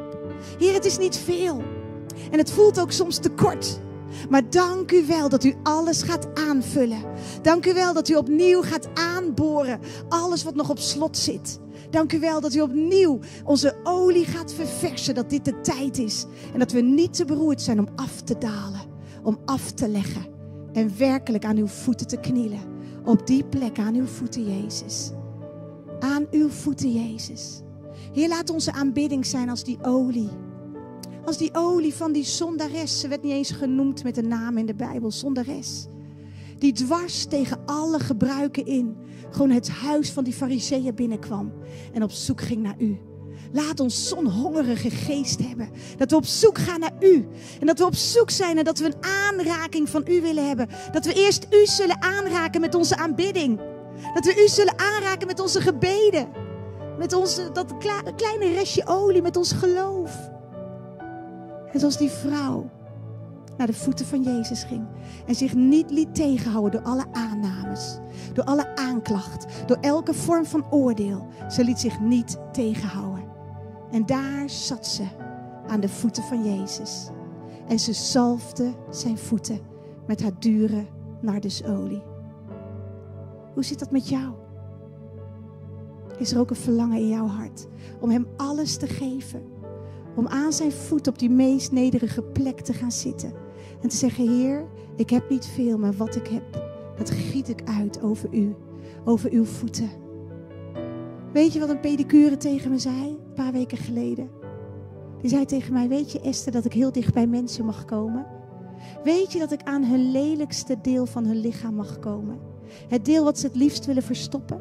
Heer, 0.58 0.74
het 0.74 0.84
is 0.84 0.98
niet 0.98 1.16
veel. 1.16 1.62
En 2.30 2.38
het 2.38 2.50
voelt 2.50 2.80
ook 2.80 2.92
soms 2.92 3.18
te 3.18 3.30
kort. 3.30 3.78
Maar 4.28 4.50
dank 4.50 4.92
u 4.92 5.06
wel 5.06 5.28
dat 5.28 5.44
u 5.44 5.54
alles 5.62 6.02
gaat 6.02 6.26
aanvullen. 6.34 7.04
Dank 7.42 7.66
u 7.66 7.74
wel 7.74 7.92
dat 7.92 8.08
u 8.08 8.14
opnieuw 8.14 8.62
gaat 8.62 8.88
aanboren. 8.94 9.80
Alles 10.08 10.44
wat 10.44 10.54
nog 10.54 10.70
op 10.70 10.78
slot 10.78 11.16
zit. 11.16 11.58
Dank 11.90 12.12
u 12.12 12.20
wel 12.20 12.40
dat 12.40 12.54
u 12.54 12.60
opnieuw 12.60 13.18
onze 13.44 13.76
olie 13.82 14.24
gaat 14.24 14.54
verversen. 14.54 15.14
Dat 15.14 15.30
dit 15.30 15.44
de 15.44 15.60
tijd 15.60 15.98
is. 15.98 16.26
En 16.52 16.58
dat 16.58 16.72
we 16.72 16.80
niet 16.80 17.14
te 17.14 17.24
beroerd 17.24 17.62
zijn 17.62 17.78
om 17.78 17.88
af 17.94 18.20
te 18.20 18.38
dalen. 18.38 18.80
Om 19.22 19.38
af 19.44 19.70
te 19.70 19.88
leggen. 19.88 20.22
En 20.72 20.98
werkelijk 20.98 21.44
aan 21.44 21.56
uw 21.56 21.66
voeten 21.66 22.06
te 22.06 22.20
knielen. 22.20 22.60
Op 23.04 23.26
die 23.26 23.44
plek 23.44 23.78
aan 23.78 23.94
uw 23.94 24.06
voeten, 24.06 24.60
Jezus. 24.60 25.10
Aan 26.00 26.26
uw 26.30 26.48
voeten, 26.48 26.92
Jezus. 26.92 27.60
Heer, 28.12 28.28
laat 28.28 28.50
onze 28.50 28.72
aanbidding 28.72 29.26
zijn 29.26 29.48
als 29.48 29.64
die 29.64 29.78
olie. 29.82 30.28
Als 31.24 31.38
die 31.38 31.50
olie 31.52 31.94
van 31.94 32.12
die 32.12 32.24
zondares. 32.24 33.00
Ze 33.00 33.08
werd 33.08 33.22
niet 33.22 33.32
eens 33.32 33.50
genoemd 33.50 34.02
met 34.02 34.16
een 34.16 34.28
naam 34.28 34.58
in 34.58 34.66
de 34.66 34.74
Bijbel. 34.74 35.10
Zondares. 35.10 35.86
Die 36.58 36.72
dwars 36.72 37.24
tegen 37.24 37.58
alle 37.66 37.98
gebruiken 37.98 38.66
in 38.66 38.96
gewoon 39.30 39.50
het 39.50 39.68
huis 39.68 40.10
van 40.10 40.24
die 40.24 40.32
fariseeën 40.32 40.94
binnenkwam 40.94 41.52
en 41.92 42.02
op 42.02 42.10
zoek 42.10 42.40
ging 42.40 42.62
naar 42.62 42.76
u. 42.78 42.98
Laat 43.52 43.80
ons 43.80 44.08
zo'n 44.08 44.26
hongerige 44.26 44.90
geest 44.90 45.40
hebben. 45.46 45.70
Dat 45.96 46.10
we 46.10 46.16
op 46.16 46.24
zoek 46.24 46.58
gaan 46.58 46.80
naar 46.80 46.96
u. 47.00 47.28
En 47.60 47.66
dat 47.66 47.78
we 47.78 47.84
op 47.84 47.94
zoek 47.94 48.30
zijn 48.30 48.58
en 48.58 48.64
dat 48.64 48.78
we 48.78 48.84
een 48.84 49.04
aanraking 49.04 49.88
van 49.88 50.04
u 50.08 50.20
willen 50.20 50.46
hebben. 50.46 50.68
Dat 50.92 51.04
we 51.04 51.12
eerst 51.12 51.46
u 51.50 51.66
zullen 51.66 52.02
aanraken 52.02 52.60
met 52.60 52.74
onze 52.74 52.96
aanbidding. 52.96 53.60
Dat 54.14 54.24
we 54.24 54.42
u 54.44 54.48
zullen 54.48 54.78
aanraken 54.78 55.26
met 55.26 55.40
onze 55.40 55.60
gebeden. 55.60 56.28
Met 56.98 57.12
onze, 57.12 57.50
dat 57.52 57.76
kleine 58.16 58.52
restje 58.54 58.86
olie, 58.86 59.22
met 59.22 59.36
ons 59.36 59.52
geloof. 59.52 60.30
En 61.72 61.80
zoals 61.80 61.96
die 61.96 62.10
vrouw 62.10 62.70
naar 63.56 63.66
de 63.66 63.72
voeten 63.72 64.06
van 64.06 64.22
Jezus 64.22 64.64
ging. 64.64 64.86
En 65.26 65.34
zich 65.34 65.54
niet 65.54 65.90
liet 65.90 66.14
tegenhouden 66.14 66.72
door 66.82 66.90
alle 66.90 67.04
aannames, 67.12 67.98
door 68.32 68.44
alle 68.44 68.76
aanklacht, 68.76 69.46
door 69.66 69.76
elke 69.80 70.14
vorm 70.14 70.44
van 70.44 70.70
oordeel. 70.70 71.26
Ze 71.48 71.64
liet 71.64 71.78
zich 71.78 72.00
niet 72.00 72.38
tegenhouden. 72.52 73.24
En 73.90 74.06
daar 74.06 74.50
zat 74.50 74.86
ze 74.86 75.04
aan 75.66 75.80
de 75.80 75.88
voeten 75.88 76.22
van 76.22 76.44
Jezus. 76.44 77.08
En 77.68 77.78
ze 77.78 77.92
zalfde 77.92 78.72
zijn 78.90 79.18
voeten 79.18 79.60
met 80.06 80.22
haar 80.22 80.38
dure 80.38 80.86
nardusolie. 81.20 82.02
Hoe 83.54 83.64
zit 83.64 83.78
dat 83.78 83.90
met 83.90 84.08
jou? 84.08 84.32
Is 86.18 86.32
er 86.32 86.38
ook 86.38 86.50
een 86.50 86.56
verlangen 86.56 86.98
in 86.98 87.08
jouw 87.08 87.26
hart 87.26 87.66
om 88.00 88.10
hem 88.10 88.26
alles 88.36 88.76
te 88.76 88.86
geven? 88.86 89.42
Om 90.16 90.28
aan 90.28 90.52
zijn 90.52 90.72
voet 90.72 91.08
op 91.08 91.18
die 91.18 91.30
meest 91.30 91.72
nederige 91.72 92.22
plek 92.22 92.60
te 92.60 92.72
gaan 92.72 92.92
zitten? 92.92 93.32
En 93.82 93.88
te 93.88 93.96
zeggen, 93.96 94.28
Heer, 94.28 94.64
ik 94.96 95.10
heb 95.10 95.30
niet 95.30 95.46
veel, 95.46 95.78
maar 95.78 95.92
wat 95.92 96.16
ik 96.16 96.26
heb, 96.26 96.64
dat 96.96 97.10
giet 97.10 97.48
ik 97.48 97.62
uit 97.64 98.02
over 98.02 98.34
u, 98.34 98.54
over 99.04 99.30
uw 99.30 99.44
voeten. 99.44 99.90
Weet 101.32 101.52
je 101.52 101.60
wat 101.60 101.68
een 101.68 101.80
pedicure 101.80 102.36
tegen 102.36 102.70
me 102.70 102.78
zei, 102.78 103.08
een 103.08 103.34
paar 103.34 103.52
weken 103.52 103.78
geleden? 103.78 104.30
Die 105.20 105.30
zei 105.30 105.44
tegen 105.44 105.72
mij, 105.72 105.88
weet 105.88 106.12
je 106.12 106.20
Esther 106.20 106.52
dat 106.52 106.64
ik 106.64 106.72
heel 106.72 106.92
dicht 106.92 107.14
bij 107.14 107.26
mensen 107.26 107.64
mag 107.64 107.84
komen? 107.84 108.26
Weet 109.04 109.32
je 109.32 109.38
dat 109.38 109.52
ik 109.52 109.62
aan 109.62 109.84
hun 109.84 110.10
lelijkste 110.10 110.76
deel 110.82 111.06
van 111.06 111.26
hun 111.26 111.36
lichaam 111.36 111.74
mag 111.74 111.98
komen? 111.98 112.38
Het 112.88 113.04
deel 113.04 113.24
wat 113.24 113.38
ze 113.38 113.46
het 113.46 113.56
liefst 113.56 113.86
willen 113.86 114.02
verstoppen. 114.02 114.60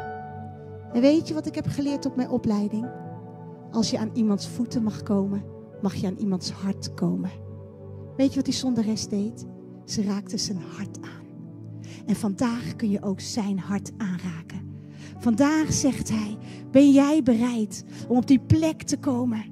En 0.94 1.02
weet 1.02 1.28
je 1.28 1.34
wat 1.34 1.46
ik 1.46 1.56
heb 1.56 1.68
geleerd 1.68 2.06
op 2.06 2.16
mijn 2.16 2.30
opleiding? 2.30 2.88
Als 3.72 3.92
je 3.92 3.98
aan 3.98 4.10
iemands 4.14 4.48
voeten 4.48 4.84
mag 4.84 5.04
komen, 5.04 5.44
mag 5.82 5.96
je 5.96 6.08
aan 6.08 6.18
iemands 6.18 6.52
hart 6.52 6.94
komen. 6.94 7.30
Weet 8.18 8.30
je 8.30 8.36
wat 8.36 8.46
die 8.46 8.54
zonderes 8.54 9.08
deed? 9.08 9.46
Ze 9.86 10.04
raakte 10.04 10.38
zijn 10.38 10.62
hart 10.76 11.02
aan. 11.02 11.26
En 12.06 12.16
vandaag 12.16 12.76
kun 12.76 12.90
je 12.90 13.02
ook 13.02 13.20
zijn 13.20 13.60
hart 13.60 13.92
aanraken. 13.98 14.74
Vandaag 15.18 15.74
zegt 15.74 16.10
hij: 16.10 16.38
Ben 16.72 16.92
jij 16.92 17.24
bereid 17.24 17.84
om 18.08 18.18
op 18.18 18.28
die 18.28 18.40
plek 18.40 18.82
te 18.82 18.98
komen? 18.98 19.44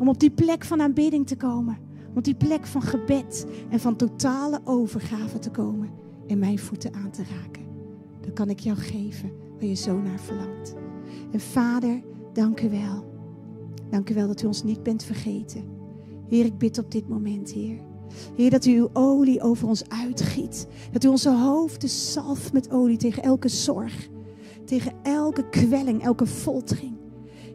Om 0.00 0.08
op 0.08 0.20
die 0.20 0.30
plek 0.30 0.64
van 0.64 0.80
aanbidding 0.80 1.26
te 1.26 1.36
komen. 1.36 1.78
Om 2.10 2.16
op 2.16 2.24
die 2.24 2.34
plek 2.34 2.66
van 2.66 2.82
gebed 2.82 3.46
en 3.70 3.80
van 3.80 3.96
totale 3.96 4.60
overgave 4.64 5.38
te 5.38 5.50
komen. 5.50 5.90
En 6.26 6.38
mijn 6.38 6.58
voeten 6.58 6.94
aan 6.94 7.10
te 7.10 7.22
raken. 7.22 7.66
Dan 8.20 8.32
kan 8.32 8.50
ik 8.50 8.58
jou 8.58 8.76
geven 8.76 9.32
waar 9.52 9.64
je 9.64 9.74
zo 9.74 10.00
naar 10.00 10.20
verlangt. 10.20 10.74
En 11.32 11.40
Vader, 11.40 12.02
dank 12.32 12.60
u 12.60 12.70
wel. 12.70 13.06
Dank 13.90 14.10
u 14.10 14.14
wel 14.14 14.26
dat 14.26 14.42
u 14.42 14.46
ons 14.46 14.62
niet 14.62 14.82
bent 14.82 15.04
vergeten. 15.04 15.77
Heer, 16.28 16.44
ik 16.44 16.58
bid 16.58 16.78
op 16.78 16.90
dit 16.90 17.08
moment, 17.08 17.52
Heer. 17.52 17.78
Heer, 18.36 18.50
dat 18.50 18.64
u 18.64 18.76
uw 18.76 18.90
olie 18.92 19.42
over 19.42 19.68
ons 19.68 19.88
uitgiet. 19.88 20.66
Dat 20.92 21.04
u 21.04 21.08
onze 21.08 21.30
hoofden 21.30 21.88
zalft 21.88 22.52
met 22.52 22.70
olie 22.70 22.96
tegen 22.96 23.22
elke 23.22 23.48
zorg. 23.48 24.08
Tegen 24.64 24.92
elke 25.02 25.48
kwelling, 25.48 26.02
elke 26.02 26.26
foltering. 26.26 26.96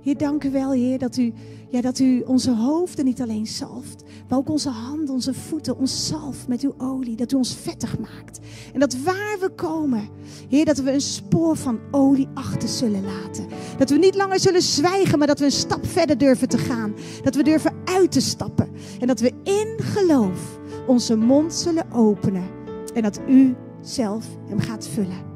Heer, 0.03 0.17
dank 0.17 0.43
u 0.43 0.51
wel, 0.51 0.71
Heer, 0.71 0.99
dat 0.99 1.17
u, 1.17 1.33
ja, 1.69 1.81
dat 1.81 1.99
u 1.99 2.21
onze 2.21 2.51
hoofden 2.55 3.05
niet 3.05 3.21
alleen 3.21 3.47
zalft, 3.47 4.03
maar 4.29 4.37
ook 4.37 4.49
onze 4.49 4.69
handen, 4.69 5.13
onze 5.13 5.33
voeten, 5.33 5.77
ons 5.77 6.07
zalft 6.07 6.47
met 6.47 6.61
uw 6.61 6.73
olie. 6.77 7.15
Dat 7.15 7.31
u 7.31 7.35
ons 7.35 7.55
vettig 7.55 7.99
maakt. 7.99 8.39
En 8.73 8.79
dat 8.79 8.97
waar 9.03 9.37
we 9.39 9.49
komen, 9.55 10.09
Heer, 10.49 10.65
dat 10.65 10.77
we 10.77 10.91
een 10.91 11.01
spoor 11.01 11.55
van 11.55 11.79
olie 11.91 12.27
achter 12.33 12.69
zullen 12.69 13.03
laten. 13.03 13.47
Dat 13.77 13.89
we 13.89 13.97
niet 13.97 14.15
langer 14.15 14.39
zullen 14.39 14.61
zwijgen, 14.61 15.17
maar 15.17 15.27
dat 15.27 15.39
we 15.39 15.45
een 15.45 15.51
stap 15.51 15.85
verder 15.85 16.17
durven 16.17 16.49
te 16.49 16.57
gaan. 16.57 16.93
Dat 17.23 17.35
we 17.35 17.43
durven 17.43 17.73
uit 17.85 18.11
te 18.11 18.21
stappen. 18.21 18.69
En 18.99 19.07
dat 19.07 19.19
we 19.19 19.31
in 19.43 19.75
geloof 19.79 20.59
onze 20.87 21.15
mond 21.15 21.53
zullen 21.53 21.91
openen. 21.91 22.49
En 22.93 23.01
dat 23.01 23.21
u 23.27 23.55
zelf 23.81 24.25
hem 24.47 24.59
gaat 24.59 24.87
vullen. 24.87 25.31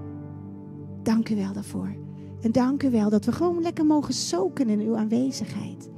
Dank 1.04 1.30
u 1.30 1.36
wel 1.36 1.54
daarvoor. 1.54 2.07
En 2.42 2.52
dank 2.52 2.84
u 2.84 2.90
wel 2.90 3.10
dat 3.10 3.26
we 3.26 3.32
gewoon 3.32 3.62
lekker 3.62 3.86
mogen 3.86 4.14
soken 4.14 4.70
in 4.70 4.80
uw 4.80 4.98
aanwezigheid. 4.98 5.90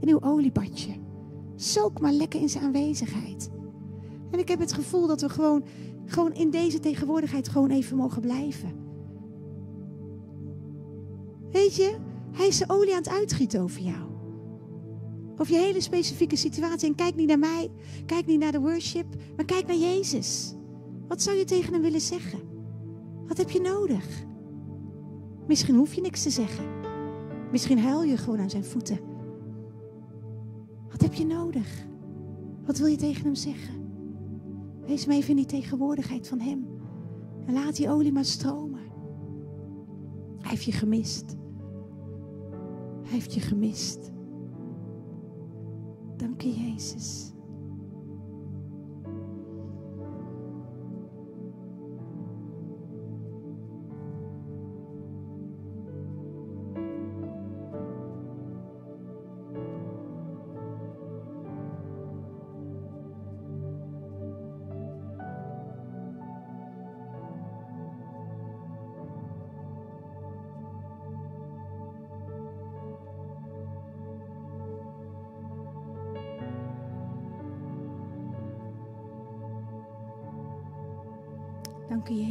In 0.00 0.08
uw 0.08 0.22
oliebadje. 0.22 0.92
Sook 1.56 2.00
maar 2.00 2.12
lekker 2.12 2.40
in 2.40 2.48
zijn 2.48 2.64
aanwezigheid. 2.64 3.50
En 4.30 4.38
ik 4.38 4.48
heb 4.48 4.58
het 4.58 4.72
gevoel 4.72 5.06
dat 5.06 5.20
we 5.20 5.28
gewoon, 5.28 5.64
gewoon 6.06 6.32
in 6.32 6.50
deze 6.50 6.80
tegenwoordigheid 6.80 7.48
gewoon 7.48 7.70
even 7.70 7.96
mogen 7.96 8.20
blijven. 8.20 8.82
Weet 11.50 11.74
je, 11.74 11.96
hij 12.32 12.46
is 12.46 12.58
de 12.58 12.64
olie 12.68 12.90
aan 12.90 13.02
het 13.02 13.08
uitgieten 13.08 13.60
over 13.60 13.80
jou. 13.80 14.12
Over 15.36 15.54
je 15.54 15.60
hele 15.60 15.80
specifieke 15.80 16.36
situatie. 16.36 16.88
En 16.88 16.94
kijk 16.94 17.14
niet 17.14 17.28
naar 17.28 17.38
mij, 17.38 17.70
kijk 18.06 18.26
niet 18.26 18.38
naar 18.38 18.52
de 18.52 18.60
worship, 18.60 19.06
maar 19.36 19.44
kijk 19.44 19.66
naar 19.66 19.76
Jezus. 19.76 20.54
Wat 21.08 21.22
zou 21.22 21.36
je 21.36 21.44
tegen 21.44 21.72
hem 21.72 21.82
willen 21.82 22.00
zeggen? 22.00 22.40
Wat 23.26 23.36
heb 23.36 23.50
je 23.50 23.60
nodig? 23.60 24.24
Misschien 25.46 25.76
hoef 25.76 25.94
je 25.94 26.00
niks 26.00 26.22
te 26.22 26.30
zeggen. 26.30 26.64
Misschien 27.50 27.78
huil 27.78 28.02
je 28.02 28.16
gewoon 28.16 28.40
aan 28.40 28.50
zijn 28.50 28.64
voeten. 28.64 28.98
Wat 30.90 31.00
heb 31.00 31.14
je 31.14 31.26
nodig? 31.26 31.86
Wat 32.64 32.78
wil 32.78 32.86
je 32.86 32.96
tegen 32.96 33.24
hem 33.24 33.34
zeggen? 33.34 33.74
Wees 34.86 35.06
maar 35.06 35.16
even 35.16 35.30
in 35.30 35.36
die 35.36 35.46
tegenwoordigheid 35.46 36.28
van 36.28 36.40
hem. 36.40 36.66
En 37.46 37.54
laat 37.54 37.76
die 37.76 37.90
olie 37.90 38.12
maar 38.12 38.24
stromen. 38.24 38.80
Hij 40.38 40.50
heeft 40.50 40.64
je 40.64 40.72
gemist. 40.72 41.36
Hij 43.02 43.12
heeft 43.12 43.34
je 43.34 43.40
gemist. 43.40 44.10
Dank 46.16 46.40
je, 46.40 46.54
Jezus. 46.54 47.33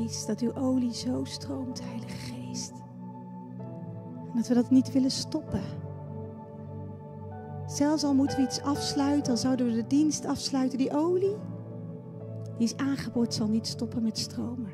Dat 0.03 0.39
uw 0.39 0.53
olie 0.55 0.93
zo 0.93 1.23
stroomt, 1.23 1.81
Heilige 1.83 2.17
Geest. 2.17 2.71
En 4.31 4.31
dat 4.35 4.47
we 4.47 4.53
dat 4.53 4.69
niet 4.69 4.91
willen 4.91 5.11
stoppen. 5.11 5.61
Zelfs 7.65 8.03
al 8.03 8.13
moeten 8.13 8.37
we 8.37 8.43
iets 8.43 8.61
afsluiten, 8.61 9.31
al 9.31 9.37
zouden 9.37 9.65
we 9.65 9.71
de 9.71 9.87
dienst 9.87 10.25
afsluiten, 10.25 10.77
die 10.77 10.95
olie, 10.95 11.37
die 12.57 12.67
is 12.67 12.77
aangeboord, 12.77 13.33
zal 13.33 13.47
niet 13.47 13.67
stoppen 13.67 14.03
met 14.03 14.17
stromen. 14.17 14.71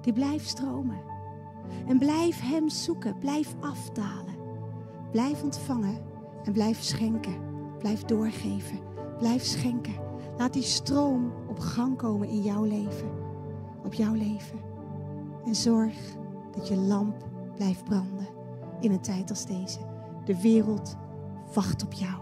Die 0.00 0.12
blijft 0.12 0.48
stromen. 0.48 1.00
En 1.86 1.98
blijf 1.98 2.40
Hem 2.40 2.68
zoeken, 2.68 3.18
blijf 3.18 3.54
afdalen. 3.60 4.34
Blijf 5.10 5.42
ontvangen 5.42 5.98
en 6.44 6.52
blijf 6.52 6.82
schenken. 6.82 7.36
Blijf 7.78 8.02
doorgeven, 8.02 8.78
blijf 9.18 9.42
schenken. 9.42 9.94
Laat 10.38 10.52
die 10.52 10.62
stroom 10.62 11.32
op 11.48 11.58
gang 11.58 11.96
komen 11.96 12.28
in 12.28 12.42
jouw 12.42 12.64
leven 12.64 13.15
op 13.86 13.94
jouw 13.94 14.12
leven. 14.12 14.60
En 15.44 15.54
zorg 15.54 15.94
dat 16.56 16.68
je 16.68 16.76
lamp 16.76 17.24
blijft 17.54 17.84
branden 17.84 18.26
in 18.80 18.90
een 18.90 19.00
tijd 19.00 19.30
als 19.30 19.46
deze. 19.46 19.78
De 20.24 20.40
wereld 20.40 20.96
wacht 21.54 21.84
op 21.84 21.92
jou. 21.92 22.14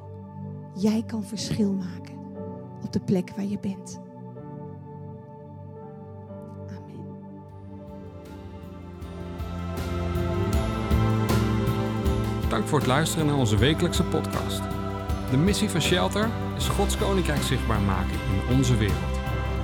Jij 0.74 1.02
kan 1.06 1.24
verschil 1.24 1.72
maken 1.72 2.14
op 2.84 2.92
de 2.92 3.00
plek 3.00 3.30
waar 3.36 3.44
je 3.44 3.58
bent. 3.58 4.00
Dank 12.48 12.66
voor 12.66 12.78
het 12.78 12.88
luisteren 12.88 13.26
naar 13.26 13.36
onze 13.36 13.56
wekelijkse 13.56 14.04
podcast. 14.04 14.62
De 15.30 15.36
missie 15.36 15.68
van 15.68 15.80
Shelter 15.80 16.30
is 16.56 16.68
Gods 16.68 16.96
Koninkrijk 16.96 17.42
zichtbaar 17.42 17.80
maken 17.80 18.18
in 18.48 18.56
onze 18.56 18.76
wereld. 18.76 19.13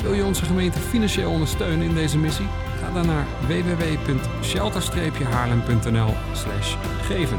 Wil 0.02 0.12
je 0.12 0.24
onze 0.24 0.44
gemeente 0.44 0.78
financieel 0.78 1.30
ondersteunen 1.30 1.88
in 1.88 1.94
deze 1.94 2.18
missie? 2.18 2.46
Ga 2.80 2.92
dan 2.92 3.06
naar 3.06 3.26
www.shelter-haarlem.nl 3.46 6.14
geven. 7.02 7.38